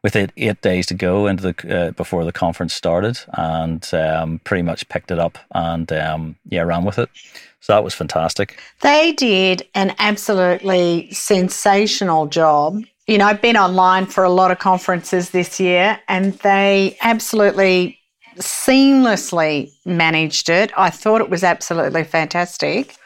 with 0.05 0.15
it 0.15 0.31
eight 0.37 0.63
days 0.63 0.87
to 0.87 0.95
go 0.95 1.27
into 1.27 1.43
the 1.43 1.77
uh, 1.77 1.91
before 1.91 2.25
the 2.25 2.31
conference 2.31 2.73
started, 2.73 3.19
and 3.33 3.93
um, 3.93 4.39
pretty 4.45 4.63
much 4.63 4.89
picked 4.89 5.11
it 5.11 5.19
up 5.19 5.37
and 5.53 5.93
um, 5.93 6.37
yeah 6.49 6.63
ran 6.63 6.85
with 6.85 7.01
it. 7.01 7.11
So 7.59 7.73
that 7.73 7.83
was 7.83 7.95
fantastic. 7.95 8.61
They 8.83 9.11
did 9.13 9.67
an 9.75 9.97
absolutely 9.99 11.11
sensational 11.11 12.27
job 12.27 12.85
you 13.07 13.19
know, 13.19 13.27
I've 13.27 13.43
been 13.43 13.57
online 13.57 14.07
for 14.07 14.25
a 14.25 14.31
lot 14.31 14.51
of 14.51 14.59
conferences 14.59 15.31
this 15.31 15.61
year 15.61 16.01
and 16.09 16.33
they 16.39 16.97
absolutely 17.03 17.99
seamlessly 18.37 19.73
managed 19.85 20.49
it. 20.49 20.73
I 20.77 20.91
thought 20.91 21.21
it 21.21 21.29
was 21.29 21.45
absolutely 21.45 22.05
fantastic. 22.05 22.97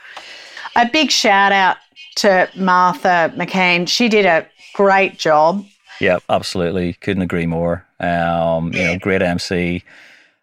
A 0.77 0.89
big 0.89 1.11
shout 1.11 1.51
out 1.51 1.79
to 2.17 2.49
Martha 2.57 3.33
McCain. 3.37 3.89
She 3.89 4.09
did 4.09 4.25
a 4.25 4.47
great 4.75 5.19
job. 5.19 5.67
Yeah, 6.01 6.19
absolutely. 6.29 6.95
Couldn't 6.95 7.23
agree 7.23 7.47
more. 7.47 7.87
Um, 8.01 8.73
you 8.73 8.85
know, 8.85 8.99
great 8.99 9.23
MC. 9.23 9.83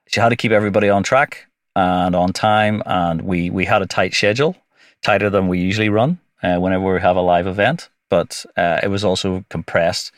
She 0.07 0.19
had 0.19 0.29
to 0.29 0.35
keep 0.35 0.51
everybody 0.51 0.89
on 0.89 1.03
track 1.03 1.47
and 1.75 2.15
on 2.15 2.33
time, 2.33 2.83
and 2.85 3.21
we 3.21 3.49
we 3.49 3.65
had 3.65 3.81
a 3.81 3.85
tight 3.85 4.13
schedule, 4.13 4.55
tighter 5.01 5.29
than 5.29 5.47
we 5.47 5.59
usually 5.59 5.89
run 5.89 6.19
uh, 6.43 6.57
whenever 6.57 6.93
we 6.93 7.01
have 7.01 7.15
a 7.15 7.21
live 7.21 7.47
event 7.47 7.89
but 8.09 8.45
uh, 8.57 8.79
it 8.83 8.87
was 8.87 9.03
also 9.03 9.43
compressed 9.49 10.11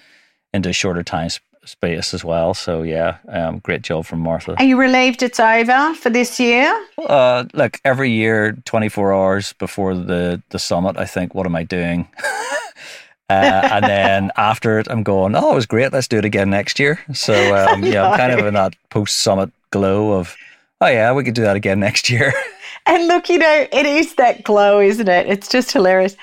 into 0.54 0.74
shorter 0.74 1.04
time 1.04 1.30
sp- 1.34 1.44
space 1.66 2.14
as 2.14 2.24
well. 2.24 2.54
So 2.54 2.84
yeah, 2.84 3.18
um, 3.28 3.60
great 3.60 3.82
job 3.82 4.06
from 4.06 4.20
Martha. 4.20 4.56
Are 4.58 4.64
you 4.64 4.80
relieved 4.80 5.24
it's 5.24 5.40
over 5.40 5.94
for 5.96 6.10
this 6.10 6.40
year? 6.40 6.70
Uh, 6.98 7.46
like 7.54 7.82
every 7.84 8.12
year, 8.12 8.54
24 8.66 9.14
hours 9.14 9.54
before 9.54 9.96
the 9.96 10.42
the 10.50 10.60
summit, 10.60 10.98
I 10.98 11.06
think, 11.06 11.36
what 11.36 11.46
am 11.46 11.56
I 11.56 11.64
doing? 11.64 12.08
Uh, 13.30 13.70
and 13.72 13.86
then 13.86 14.32
after 14.38 14.80
it, 14.80 14.88
I'm 14.90 15.04
going, 15.04 15.36
oh, 15.36 15.52
it 15.52 15.56
was 15.56 15.66
great. 15.66 15.94
Let's 15.94 16.08
do 16.08 16.18
it 16.18 16.26
again 16.26 16.50
next 16.50 16.80
year. 16.80 17.00
So, 17.14 17.34
um, 17.56 17.84
yeah, 17.84 18.10
I'm 18.10 18.18
kind 18.18 18.40
of 18.40 18.46
in 18.46 18.54
that 18.54 18.76
post 18.90 19.18
summit 19.20 19.52
glow 19.72 20.14
of, 20.14 20.36
oh, 20.82 20.88
yeah, 20.88 21.14
we 21.14 21.24
could 21.24 21.34
do 21.34 21.44
that 21.44 21.56
again 21.56 21.80
next 21.80 22.10
year. 22.10 22.34
And 22.88 23.06
look, 23.08 23.28
you 23.28 23.38
know, 23.38 23.68
it 23.74 23.86
is 23.86 24.16
that 24.16 24.46
glow, 24.46 24.80
isn't 24.80 25.10
it? 25.10 25.28
It's 25.28 25.50
just 25.50 25.74
hilarious. 25.74 26.16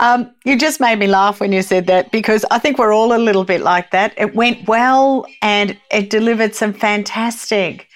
Um, 0.00 0.28
you 0.44 0.58
just 0.58 0.80
made 0.80 0.98
me 0.98 1.06
laugh 1.06 1.38
when 1.38 1.52
you 1.52 1.62
said 1.62 1.86
that 1.86 2.10
because 2.10 2.44
I 2.50 2.58
think 2.58 2.76
we're 2.76 2.92
all 2.92 3.14
a 3.14 3.18
little 3.18 3.44
bit 3.44 3.60
like 3.60 3.92
that. 3.92 4.14
It 4.16 4.34
went 4.34 4.66
well 4.66 5.26
and 5.42 5.78
it 5.92 6.10
delivered 6.10 6.56
some 6.56 6.72
fantastic 6.72 7.86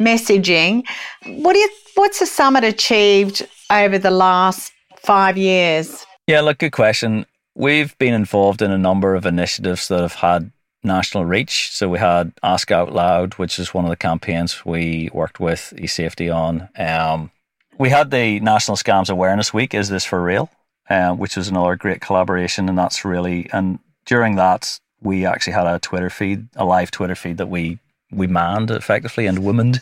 messaging. 0.00 0.84
What 1.26 1.54
do 1.54 1.58
you? 1.58 1.68
What's 1.96 2.20
the 2.20 2.26
summit 2.26 2.62
achieved 2.62 3.46
over 3.68 3.98
the 3.98 4.12
last 4.12 4.72
five 4.96 5.36
years? 5.36 6.06
Yeah, 6.28 6.40
look, 6.40 6.58
good 6.58 6.70
question. 6.70 7.26
We've 7.54 7.96
been 7.98 8.14
involved 8.14 8.62
in 8.62 8.70
a 8.70 8.78
number 8.78 9.14
of 9.14 9.26
initiatives 9.26 9.88
that 9.88 10.00
have 10.00 10.14
had 10.14 10.50
national 10.82 11.24
reach. 11.24 11.70
So 11.72 11.88
we 11.88 11.98
had 11.98 12.32
Ask 12.42 12.70
Out 12.70 12.92
Loud, 12.92 13.34
which 13.34 13.58
is 13.58 13.74
one 13.74 13.84
of 13.84 13.90
the 13.90 13.96
campaigns 13.96 14.64
we 14.64 15.10
worked 15.12 15.38
with 15.38 15.72
eSafety 15.76 16.34
on. 16.34 16.68
Um, 16.76 17.30
we 17.78 17.90
had 17.90 18.10
the 18.10 18.40
National 18.40 18.76
Scams 18.76 19.10
Awareness 19.10 19.52
Week. 19.52 19.74
Is 19.74 19.88
this 19.88 20.04
for 20.04 20.22
real? 20.22 20.50
Uh, 20.88 21.12
which 21.14 21.36
was 21.36 21.48
another 21.48 21.76
great 21.76 22.00
collaboration, 22.00 22.68
and 22.68 22.76
that's 22.76 23.04
really 23.04 23.48
and 23.52 23.78
during 24.04 24.34
that 24.34 24.78
we 25.00 25.24
actually 25.24 25.52
had 25.52 25.66
a 25.66 25.78
Twitter 25.78 26.10
feed, 26.10 26.48
a 26.56 26.64
live 26.64 26.90
Twitter 26.90 27.14
feed 27.14 27.38
that 27.38 27.48
we 27.48 27.78
we 28.10 28.26
manned 28.26 28.70
effectively 28.70 29.26
and 29.26 29.38
womaned, 29.38 29.80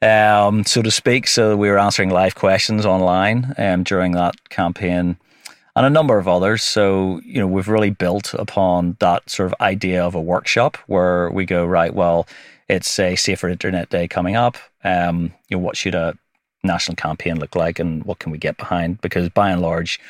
um, 0.00 0.64
so 0.64 0.82
to 0.82 0.90
speak. 0.90 1.26
So 1.26 1.56
we 1.56 1.68
were 1.68 1.78
answering 1.78 2.10
live 2.10 2.36
questions 2.36 2.86
online 2.86 3.54
um, 3.58 3.82
during 3.82 4.12
that 4.12 4.48
campaign 4.48 5.18
and 5.76 5.84
a 5.84 5.90
number 5.90 6.18
of 6.18 6.26
others. 6.26 6.62
So, 6.62 7.20
you 7.24 7.38
know, 7.38 7.46
we've 7.46 7.68
really 7.68 7.90
built 7.90 8.32
upon 8.34 8.96
that 8.98 9.28
sort 9.28 9.52
of 9.52 9.54
idea 9.60 10.02
of 10.02 10.14
a 10.14 10.20
workshop 10.20 10.78
where 10.86 11.30
we 11.30 11.44
go, 11.44 11.66
right, 11.66 11.94
well, 11.94 12.26
it's 12.66 12.98
a 12.98 13.14
safer 13.14 13.48
internet 13.48 13.90
day 13.90 14.08
coming 14.08 14.36
up. 14.36 14.56
Um, 14.82 15.32
you 15.48 15.56
know, 15.56 15.62
what 15.62 15.76
should 15.76 15.94
a 15.94 16.16
national 16.64 16.96
campaign 16.96 17.38
look 17.38 17.54
like 17.54 17.78
and 17.78 18.02
what 18.04 18.18
can 18.18 18.32
we 18.32 18.38
get 18.38 18.56
behind? 18.56 19.02
Because 19.02 19.28
by 19.28 19.50
and 19.50 19.60
large, 19.60 20.00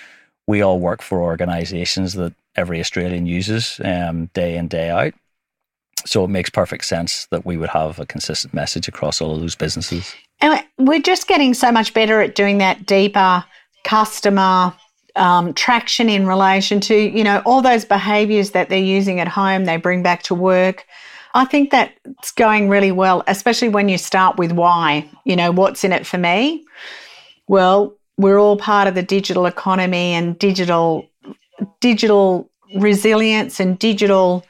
we 0.46 0.62
all 0.62 0.78
work 0.78 1.02
for 1.02 1.20
organisations 1.20 2.14
that 2.14 2.32
every 2.54 2.78
Australian 2.78 3.26
uses 3.26 3.80
um, 3.84 4.26
day 4.34 4.56
in 4.56 4.68
day 4.68 4.88
out. 4.88 5.14
So 6.06 6.24
it 6.24 6.28
makes 6.28 6.48
perfect 6.48 6.84
sense 6.84 7.26
that 7.32 7.44
we 7.44 7.56
would 7.56 7.70
have 7.70 7.98
a 7.98 8.06
consistent 8.06 8.54
message 8.54 8.86
across 8.86 9.20
all 9.20 9.34
of 9.34 9.40
those 9.40 9.56
businesses. 9.56 10.14
And 10.40 10.62
we're 10.78 11.02
just 11.02 11.26
getting 11.26 11.52
so 11.54 11.72
much 11.72 11.92
better 11.92 12.20
at 12.20 12.36
doing 12.36 12.58
that 12.58 12.86
deeper 12.86 13.44
customer 13.82 14.72
um, 15.16 15.54
traction 15.54 16.08
in 16.08 16.26
relation 16.26 16.80
to, 16.80 16.94
you 16.94 17.24
know, 17.24 17.42
all 17.44 17.62
those 17.62 17.84
behaviors 17.84 18.50
that 18.50 18.68
they're 18.68 18.78
using 18.78 19.20
at 19.20 19.28
home, 19.28 19.64
they 19.64 19.76
bring 19.76 20.02
back 20.02 20.22
to 20.24 20.34
work. 20.34 20.86
I 21.34 21.44
think 21.44 21.70
that's 21.70 22.32
going 22.32 22.68
really 22.68 22.92
well, 22.92 23.22
especially 23.26 23.68
when 23.68 23.88
you 23.88 23.98
start 23.98 24.38
with 24.38 24.52
why. 24.52 25.08
You 25.24 25.36
know, 25.36 25.50
what's 25.50 25.84
in 25.84 25.92
it 25.92 26.06
for 26.06 26.18
me? 26.18 26.64
Well, 27.48 27.94
we're 28.16 28.38
all 28.38 28.56
part 28.56 28.88
of 28.88 28.94
the 28.94 29.02
digital 29.02 29.46
economy 29.46 30.12
and 30.12 30.38
digital 30.38 31.08
digital 31.80 32.50
resilience 32.74 33.60
and 33.60 33.78
digital 33.78 34.44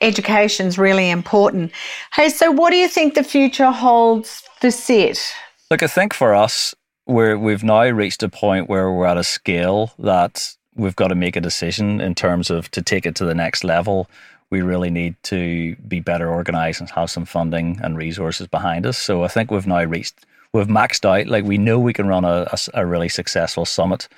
education 0.00 0.66
is 0.66 0.78
really 0.78 1.10
important. 1.10 1.72
Hey, 2.12 2.28
so 2.28 2.50
what 2.50 2.70
do 2.70 2.76
you 2.76 2.88
think 2.88 3.14
the 3.14 3.24
future 3.24 3.70
holds 3.70 4.42
for 4.60 4.70
SIT? 4.70 5.32
Look, 5.70 5.82
I 5.82 5.86
think 5.86 6.12
for 6.12 6.34
us, 6.34 6.74
we're, 7.06 7.36
we've 7.36 7.64
now 7.64 7.84
reached 7.84 8.22
a 8.22 8.28
point 8.28 8.68
where 8.68 8.90
we're 8.90 9.06
at 9.06 9.16
a 9.16 9.24
scale 9.24 9.92
that 9.98 10.54
we've 10.74 10.96
got 10.96 11.08
to 11.08 11.14
make 11.14 11.36
a 11.36 11.40
decision 11.40 12.00
in 12.00 12.14
terms 12.14 12.50
of 12.50 12.70
to 12.70 12.82
take 12.82 13.06
it 13.06 13.14
to 13.16 13.24
the 13.24 13.34
next 13.34 13.64
level. 13.64 14.08
We 14.50 14.62
really 14.62 14.90
need 14.90 15.16
to 15.24 15.76
be 15.76 16.00
better 16.00 16.30
organized 16.30 16.80
and 16.80 16.90
have 16.90 17.10
some 17.10 17.24
funding 17.24 17.80
and 17.82 17.96
resources 17.96 18.46
behind 18.46 18.86
us. 18.86 18.98
So 18.98 19.24
I 19.24 19.28
think 19.28 19.50
we've 19.50 19.66
now 19.66 19.82
reached, 19.84 20.26
we've 20.52 20.66
maxed 20.66 21.04
out. 21.04 21.26
Like 21.26 21.44
we 21.44 21.58
know 21.58 21.78
we 21.78 21.92
can 21.92 22.06
run 22.06 22.24
a, 22.24 22.46
a, 22.52 22.58
a 22.82 22.86
really 22.86 23.08
successful 23.08 23.64
summit 23.64 24.08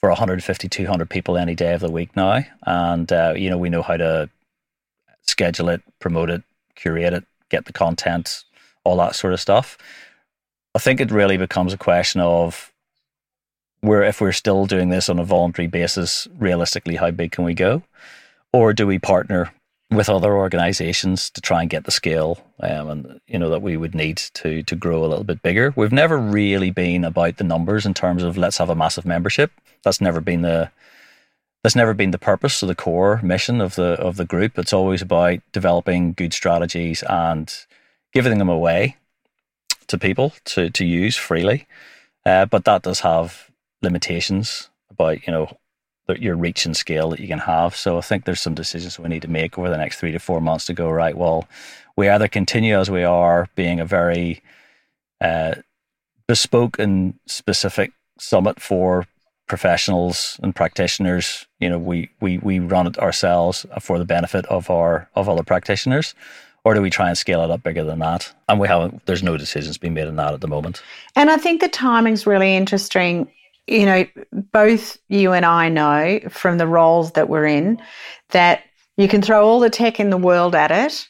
for 0.00 0.08
150, 0.08 0.68
200 0.68 1.10
people 1.10 1.36
any 1.36 1.54
day 1.54 1.74
of 1.74 1.80
the 1.80 1.90
week 1.90 2.14
now. 2.16 2.44
And, 2.66 3.12
uh, 3.12 3.34
you 3.36 3.50
know, 3.50 3.58
we 3.58 3.70
know 3.70 3.82
how 3.82 3.96
to 3.96 4.30
schedule 5.22 5.68
it, 5.68 5.82
promote 5.98 6.30
it, 6.30 6.42
curate 6.74 7.12
it, 7.12 7.24
get 7.48 7.64
the 7.64 7.72
content, 7.72 8.44
all 8.84 8.96
that 8.98 9.14
sort 9.14 9.32
of 9.32 9.40
stuff. 9.40 9.78
I 10.74 10.80
think 10.80 11.00
it 11.00 11.10
really 11.10 11.36
becomes 11.36 11.72
a 11.72 11.78
question 11.78 12.20
of 12.20 12.72
where 13.80 14.02
if 14.02 14.20
we're 14.20 14.32
still 14.32 14.66
doing 14.66 14.88
this 14.88 15.08
on 15.08 15.18
a 15.18 15.24
voluntary 15.24 15.68
basis, 15.68 16.26
realistically, 16.38 16.96
how 16.96 17.10
big 17.10 17.32
can 17.32 17.44
we 17.44 17.54
go? 17.54 17.82
Or 18.52 18.72
do 18.72 18.86
we 18.86 18.98
partner 18.98 19.52
with 19.90 20.08
other 20.08 20.34
organizations 20.34 21.30
to 21.30 21.40
try 21.40 21.60
and 21.60 21.70
get 21.70 21.84
the 21.84 21.90
scale 21.90 22.44
um, 22.60 22.88
and 22.88 23.20
you 23.26 23.38
know 23.38 23.50
that 23.50 23.62
we 23.62 23.76
would 23.76 23.94
need 23.94 24.16
to 24.16 24.62
to 24.62 24.74
grow 24.74 25.04
a 25.04 25.06
little 25.06 25.24
bit 25.24 25.42
bigger. 25.42 25.72
We've 25.76 25.92
never 25.92 26.18
really 26.18 26.70
been 26.70 27.04
about 27.04 27.36
the 27.36 27.44
numbers 27.44 27.86
in 27.86 27.94
terms 27.94 28.22
of 28.22 28.36
let's 28.36 28.58
have 28.58 28.70
a 28.70 28.74
massive 28.74 29.04
membership. 29.04 29.52
That's 29.82 30.00
never 30.00 30.20
been 30.20 30.42
the 30.42 30.70
that's 31.62 31.76
never 31.76 31.94
been 31.94 32.10
the 32.10 32.18
purpose 32.18 32.62
or 32.62 32.66
the 32.66 32.74
core 32.74 33.20
mission 33.22 33.60
of 33.60 33.74
the 33.74 33.92
of 34.00 34.16
the 34.16 34.24
group. 34.24 34.58
It's 34.58 34.72
always 34.72 35.02
about 35.02 35.40
developing 35.52 36.12
good 36.12 36.32
strategies 36.32 37.02
and 37.04 37.52
giving 38.12 38.38
them 38.38 38.48
away 38.48 38.96
to 39.88 39.98
people 39.98 40.32
to 40.44 40.70
to 40.70 40.84
use 40.84 41.16
freely. 41.16 41.66
Uh, 42.26 42.46
but 42.46 42.64
that 42.64 42.82
does 42.82 43.00
have 43.00 43.50
limitations 43.82 44.70
about 44.90 45.26
you 45.26 45.32
know 45.32 45.56
your 46.08 46.36
reach 46.36 46.66
and 46.66 46.76
scale 46.76 47.10
that 47.10 47.20
you 47.20 47.28
can 47.28 47.38
have. 47.38 47.74
So 47.74 47.96
I 47.96 48.02
think 48.02 48.24
there's 48.24 48.40
some 48.40 48.54
decisions 48.54 48.98
we 48.98 49.08
need 49.08 49.22
to 49.22 49.28
make 49.28 49.58
over 49.58 49.70
the 49.70 49.78
next 49.78 49.98
three 49.98 50.12
to 50.12 50.18
four 50.18 50.40
months 50.40 50.66
to 50.66 50.74
go 50.74 50.90
right. 50.90 51.16
Well, 51.16 51.48
we 51.96 52.08
either 52.08 52.28
continue 52.28 52.78
as 52.78 52.90
we 52.90 53.04
are, 53.04 53.48
being 53.54 53.80
a 53.80 53.86
very 53.86 54.42
uh, 55.20 55.54
bespoke 56.26 56.78
and 56.78 57.14
specific 57.26 57.92
summit 58.18 58.60
for 58.60 59.06
professionals 59.46 60.38
and 60.42 60.54
practitioners. 60.54 61.46
You 61.58 61.70
know, 61.70 61.78
we 61.78 62.10
we 62.20 62.38
we 62.38 62.58
run 62.58 62.86
it 62.86 62.98
ourselves 62.98 63.64
for 63.80 63.98
the 63.98 64.04
benefit 64.04 64.44
of 64.46 64.70
our 64.70 65.08
of 65.14 65.28
other 65.28 65.42
practitioners. 65.42 66.14
Or 66.64 66.74
do 66.74 66.80
we 66.80 66.90
try 66.90 67.08
and 67.08 67.18
scale 67.18 67.42
it 67.42 67.50
up 67.50 67.62
bigger 67.62 67.84
than 67.84 67.98
that? 67.98 68.32
And 68.48 68.58
we 68.58 68.68
haven't. 68.68 69.04
There's 69.06 69.22
no 69.22 69.36
decisions 69.36 69.76
being 69.76 69.94
made 69.94 70.08
on 70.08 70.16
that 70.16 70.32
at 70.32 70.40
the 70.40 70.48
moment. 70.48 70.82
And 71.14 71.30
I 71.30 71.36
think 71.36 71.60
the 71.60 71.68
timing's 71.68 72.26
really 72.26 72.56
interesting 72.56 73.30
you 73.66 73.86
know, 73.86 74.06
both 74.52 74.98
you 75.08 75.32
and 75.32 75.46
I 75.46 75.68
know 75.68 76.20
from 76.28 76.58
the 76.58 76.66
roles 76.66 77.12
that 77.12 77.28
we're 77.28 77.46
in 77.46 77.80
that 78.30 78.62
you 78.96 79.08
can 79.08 79.22
throw 79.22 79.46
all 79.46 79.60
the 79.60 79.70
tech 79.70 79.98
in 79.98 80.10
the 80.10 80.16
world 80.16 80.54
at 80.54 80.70
it, 80.70 81.08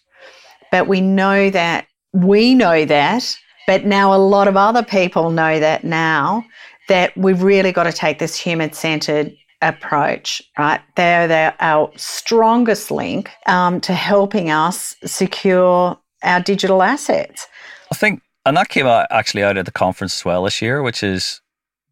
but 0.70 0.86
we 0.86 1.00
know 1.00 1.50
that 1.50 1.86
we 2.12 2.54
know 2.54 2.84
that, 2.84 3.36
but 3.66 3.84
now 3.84 4.14
a 4.14 4.18
lot 4.18 4.46
of 4.46 4.56
other 4.56 4.84
people 4.84 5.30
know 5.30 5.58
that 5.58 5.84
now 5.84 6.44
that 6.88 7.16
we've 7.16 7.42
really 7.42 7.72
got 7.72 7.84
to 7.84 7.92
take 7.92 8.18
this 8.18 8.36
human 8.36 8.72
centered 8.72 9.34
approach, 9.64 10.42
right? 10.58 10.80
They're, 10.94 11.26
they're 11.26 11.56
our 11.60 11.90
strongest 11.96 12.90
link 12.90 13.30
um, 13.46 13.80
to 13.82 13.94
helping 13.94 14.50
us 14.50 14.94
secure 15.04 15.98
our 16.22 16.40
digital 16.40 16.82
assets. 16.82 17.48
I 17.90 17.94
think, 17.94 18.22
and 18.46 18.56
that 18.56 18.68
came 18.68 18.86
out 18.86 19.06
actually 19.10 19.42
out 19.42 19.56
at 19.56 19.64
the 19.64 19.72
conference 19.72 20.20
as 20.20 20.24
well 20.24 20.44
this 20.44 20.60
year, 20.62 20.82
which 20.82 21.02
is 21.02 21.40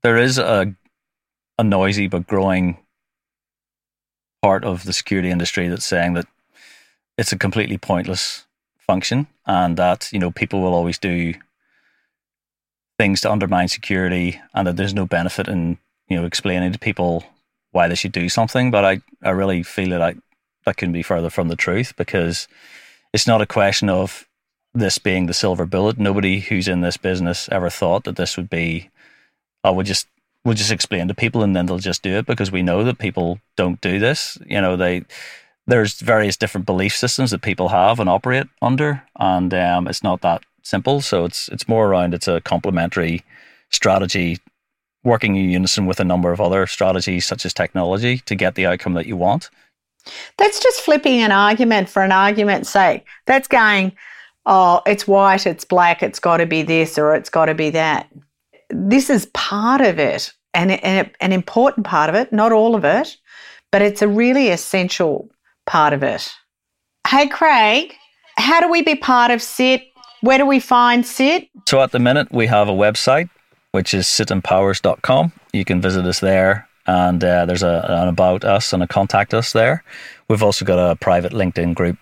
there 0.02 0.16
is 0.16 0.38
a 0.38 0.74
a 1.58 1.64
noisy 1.64 2.08
but 2.08 2.26
growing 2.26 2.78
part 4.40 4.64
of 4.64 4.84
the 4.84 4.92
security 4.92 5.30
industry 5.30 5.68
that's 5.68 5.84
saying 5.84 6.14
that 6.14 6.26
it's 7.16 7.32
a 7.32 7.38
completely 7.38 7.78
pointless 7.78 8.46
function 8.78 9.26
and 9.46 9.76
that 9.76 10.08
you 10.12 10.18
know 10.18 10.30
people 10.30 10.60
will 10.60 10.74
always 10.74 10.98
do 10.98 11.34
things 12.98 13.20
to 13.20 13.30
undermine 13.30 13.68
security 13.68 14.40
and 14.54 14.66
that 14.66 14.76
there's 14.76 14.94
no 14.94 15.06
benefit 15.06 15.46
in 15.46 15.78
you 16.08 16.16
know 16.16 16.26
explaining 16.26 16.72
to 16.72 16.78
people 16.78 17.24
why 17.72 17.88
they 17.88 17.94
should 17.94 18.12
do 18.12 18.28
something 18.28 18.70
but 18.70 18.84
i 18.84 19.00
i 19.22 19.30
really 19.30 19.62
feel 19.62 19.90
that 19.90 20.02
I, 20.02 20.14
that 20.64 20.76
couldn't 20.76 20.92
be 20.92 21.02
further 21.02 21.30
from 21.30 21.48
the 21.48 21.56
truth 21.56 21.94
because 21.96 22.48
it's 23.12 23.26
not 23.26 23.42
a 23.42 23.46
question 23.46 23.88
of 23.88 24.26
this 24.74 24.98
being 24.98 25.26
the 25.26 25.34
silver 25.34 25.66
bullet 25.66 25.98
nobody 25.98 26.40
who's 26.40 26.68
in 26.68 26.80
this 26.80 26.96
business 26.96 27.48
ever 27.50 27.68
thought 27.68 28.04
that 28.04 28.16
this 28.16 28.36
would 28.36 28.48
be 28.48 28.88
I 29.64 29.70
would 29.70 29.86
just 29.86 30.06
we'll 30.44 30.54
just 30.54 30.72
explain 30.72 31.08
to 31.08 31.14
people 31.14 31.42
and 31.42 31.54
then 31.54 31.66
they'll 31.66 31.78
just 31.78 32.02
do 32.02 32.16
it 32.18 32.26
because 32.26 32.50
we 32.50 32.62
know 32.62 32.84
that 32.84 32.98
people 32.98 33.38
don't 33.56 33.80
do 33.80 33.98
this. 33.98 34.38
You 34.46 34.60
know, 34.60 34.76
they 34.76 35.04
there's 35.66 36.00
various 36.00 36.36
different 36.36 36.66
belief 36.66 36.96
systems 36.96 37.30
that 37.30 37.42
people 37.42 37.68
have 37.68 38.00
and 38.00 38.08
operate 38.08 38.48
under, 38.60 39.04
and 39.16 39.54
um, 39.54 39.86
it's 39.86 40.02
not 40.02 40.20
that 40.22 40.42
simple. 40.62 41.00
So 41.00 41.24
it's 41.24 41.48
it's 41.48 41.68
more 41.68 41.86
around 41.86 42.14
it's 42.14 42.28
a 42.28 42.40
complementary 42.40 43.22
strategy 43.70 44.38
working 45.04 45.36
in 45.36 45.50
unison 45.50 45.86
with 45.86 46.00
a 46.00 46.04
number 46.04 46.32
of 46.32 46.40
other 46.40 46.66
strategies 46.66 47.26
such 47.26 47.44
as 47.44 47.52
technology 47.52 48.18
to 48.18 48.34
get 48.34 48.54
the 48.54 48.66
outcome 48.66 48.94
that 48.94 49.06
you 49.06 49.16
want. 49.16 49.50
That's 50.38 50.60
just 50.60 50.80
flipping 50.80 51.20
an 51.20 51.32
argument 51.32 51.88
for 51.88 52.02
an 52.02 52.12
argument's 52.12 52.70
sake. 52.70 53.04
That's 53.26 53.48
going, 53.48 53.92
oh, 54.46 54.82
it's 54.86 55.06
white, 55.06 55.46
it's 55.46 55.64
black, 55.64 56.02
it's 56.02 56.18
got 56.18 56.38
to 56.38 56.46
be 56.46 56.62
this 56.62 56.98
or 56.98 57.14
it's 57.14 57.30
got 57.30 57.46
to 57.46 57.54
be 57.54 57.70
that 57.70 58.08
this 58.72 59.10
is 59.10 59.26
part 59.26 59.80
of 59.80 59.98
it 59.98 60.32
and, 60.54 60.72
and 60.84 61.10
an 61.20 61.32
important 61.32 61.86
part 61.86 62.08
of 62.08 62.14
it, 62.14 62.32
not 62.32 62.52
all 62.52 62.74
of 62.74 62.84
it, 62.84 63.16
but 63.70 63.82
it's 63.82 64.02
a 64.02 64.08
really 64.08 64.48
essential 64.48 65.30
part 65.66 65.92
of 65.92 66.02
it. 66.02 66.32
Hey, 67.06 67.28
Craig, 67.28 67.94
how 68.36 68.60
do 68.60 68.70
we 68.70 68.82
be 68.82 68.94
part 68.94 69.30
of 69.30 69.42
SIT? 69.42 69.82
Where 70.22 70.38
do 70.38 70.46
we 70.46 70.60
find 70.60 71.06
SIT? 71.06 71.48
So 71.68 71.80
at 71.80 71.92
the 71.92 71.98
minute, 71.98 72.32
we 72.32 72.46
have 72.46 72.68
a 72.68 72.72
website, 72.72 73.28
which 73.72 73.92
is 73.92 74.06
sitempowers.com. 74.06 75.32
You 75.52 75.64
can 75.64 75.80
visit 75.80 76.06
us 76.06 76.20
there, 76.20 76.68
and 76.86 77.22
uh, 77.22 77.46
there's 77.46 77.62
a, 77.62 77.84
an 77.88 78.08
about 78.08 78.44
us 78.44 78.72
and 78.72 78.82
a 78.82 78.86
contact 78.86 79.34
us 79.34 79.52
there. 79.52 79.82
We've 80.28 80.42
also 80.42 80.64
got 80.64 80.78
a 80.78 80.96
private 80.96 81.32
LinkedIn 81.32 81.74
group. 81.74 81.98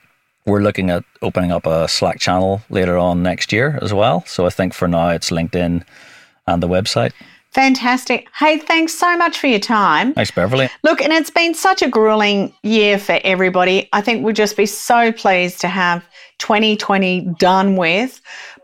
We're 0.46 0.62
looking 0.62 0.90
at 0.90 1.04
opening 1.22 1.52
up 1.52 1.66
a 1.66 1.88
Slack 1.88 2.18
channel 2.18 2.62
later 2.70 2.98
on 2.98 3.22
next 3.22 3.52
year 3.52 3.78
as 3.82 3.92
well. 3.92 4.24
So 4.26 4.46
I 4.46 4.50
think 4.50 4.74
for 4.74 4.88
now, 4.88 5.08
it's 5.08 5.30
LinkedIn 5.30 5.84
and 6.46 6.62
the 6.62 6.68
website. 6.68 7.12
Fantastic. 7.50 8.28
Hey, 8.36 8.58
thanks 8.58 8.94
so 8.94 9.16
much 9.16 9.38
for 9.38 9.48
your 9.48 9.58
time. 9.58 10.14
Thanks, 10.14 10.30
Beverley. 10.30 10.68
Look, 10.84 11.02
and 11.02 11.12
it's 11.12 11.30
been 11.30 11.54
such 11.54 11.82
a 11.82 11.88
grueling 11.88 12.52
year 12.62 12.96
for 12.96 13.18
everybody. 13.24 13.88
I 13.92 14.00
think 14.00 14.24
we'll 14.24 14.34
just 14.34 14.56
be 14.56 14.66
so 14.66 15.10
pleased 15.10 15.60
to 15.62 15.68
have 15.68 16.04
2020 16.38 17.22
done 17.38 17.76
with. 17.76 18.20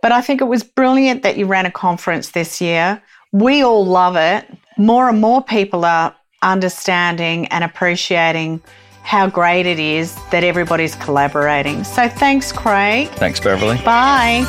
But 0.06 0.12
I 0.12 0.20
think 0.20 0.40
it 0.40 0.44
was 0.44 0.62
brilliant 0.62 1.24
that 1.24 1.36
you 1.36 1.46
ran 1.46 1.66
a 1.66 1.70
conference 1.72 2.30
this 2.30 2.60
year. 2.60 3.02
We 3.32 3.64
all 3.64 3.84
love 3.84 4.14
it. 4.14 4.46
More 4.78 5.08
and 5.08 5.20
more 5.20 5.42
people 5.42 5.84
are 5.84 6.14
understanding 6.42 7.48
and 7.48 7.64
appreciating 7.64 8.62
how 9.02 9.28
great 9.28 9.66
it 9.66 9.80
is 9.80 10.14
that 10.30 10.44
everybody's 10.44 10.94
collaborating. 10.94 11.82
So 11.82 12.08
thanks, 12.08 12.52
Craig. 12.52 13.08
Thanks, 13.14 13.40
Beverley. 13.40 13.78
Bye. 13.78 14.44